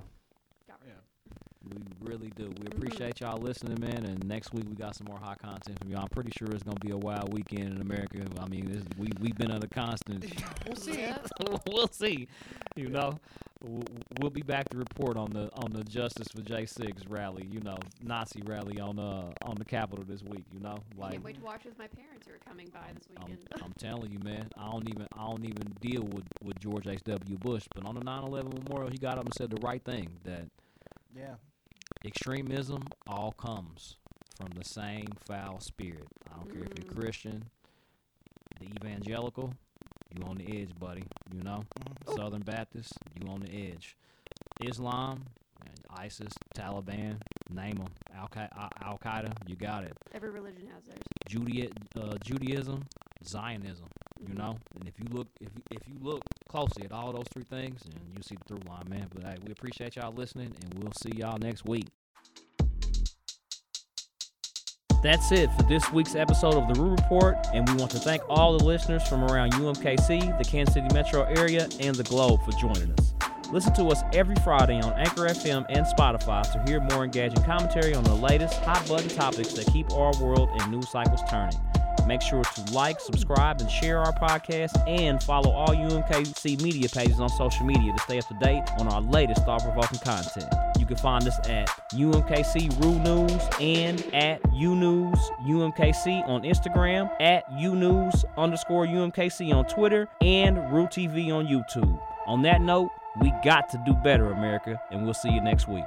[0.68, 0.92] Got rid Yeah.
[0.94, 1.15] of it.
[1.70, 2.48] We really do.
[2.48, 2.74] We Mhm.
[2.76, 4.06] appreciate y'all listening, man.
[4.06, 6.02] And next week we got some more hot content from y'all.
[6.02, 8.24] I'm pretty sure it's gonna be a wild weekend in America.
[8.40, 10.24] I mean, this, we we've been under constant.
[10.68, 11.06] we'll see.
[11.68, 12.28] We'll see.
[12.76, 13.18] You know,
[13.64, 13.84] we'll,
[14.20, 17.48] we'll be back to report on the on the Justice for J6 rally.
[17.52, 20.46] You know, Nazi rally on uh on the Capitol this week.
[20.54, 22.92] You know, I like can't wait to watch with my parents who are coming by
[22.94, 23.48] this I'm, weekend.
[23.64, 24.48] I'm telling you, man.
[24.58, 27.02] I don't even I don't even deal with with George H.
[27.06, 27.38] W.
[27.38, 30.46] Bush, but on the 9/11 memorial, he got up and said the right thing that
[31.16, 31.36] Yeah.
[32.06, 33.96] Extremism all comes
[34.38, 36.08] from the same foul spirit.
[36.32, 36.96] I don't care if you're Mm.
[36.96, 37.50] Christian,
[38.60, 39.54] the evangelical,
[40.16, 41.04] you on the edge, buddy.
[41.34, 42.16] You know, Mhm.
[42.16, 43.96] Southern Baptist, you on the edge.
[44.62, 45.45] Islam, and
[45.98, 47.18] ISIS, Taliban,
[47.50, 47.88] name them.
[48.16, 49.94] Al Qaeda, you got it.
[50.14, 51.00] Every religion has theirs.
[51.28, 51.70] Judea,
[52.00, 52.84] uh, Judaism,
[53.26, 53.88] Zionism.
[54.28, 57.28] You know, and if you look if you, if you look closely at all those
[57.34, 59.08] three things, and you see the through line, man.
[59.14, 61.88] But hey, we appreciate y'all listening, and we'll see y'all next week.
[65.04, 68.24] That's it for this week's episode of the Roo Report, and we want to thank
[68.28, 72.52] all the listeners from around UMKC, the Kansas City metro area, and the globe for
[72.54, 73.15] joining us.
[73.52, 77.94] Listen to us every Friday on Anchor FM and Spotify to hear more engaging commentary
[77.94, 81.58] on the latest hot button topics that keep our world and news cycles turning.
[82.08, 87.20] Make sure to like, subscribe, and share our podcast, and follow all UMKC media pages
[87.20, 90.54] on social media to stay up to date on our latest thought-provoking content.
[90.78, 95.18] You can find us at UMKC Roo News and at UNews
[95.48, 102.00] UMKC on Instagram, at UNews underscore UMKC on Twitter, and Roo TV on YouTube.
[102.28, 105.86] On that note, we got to do better, America, and we'll see you next week.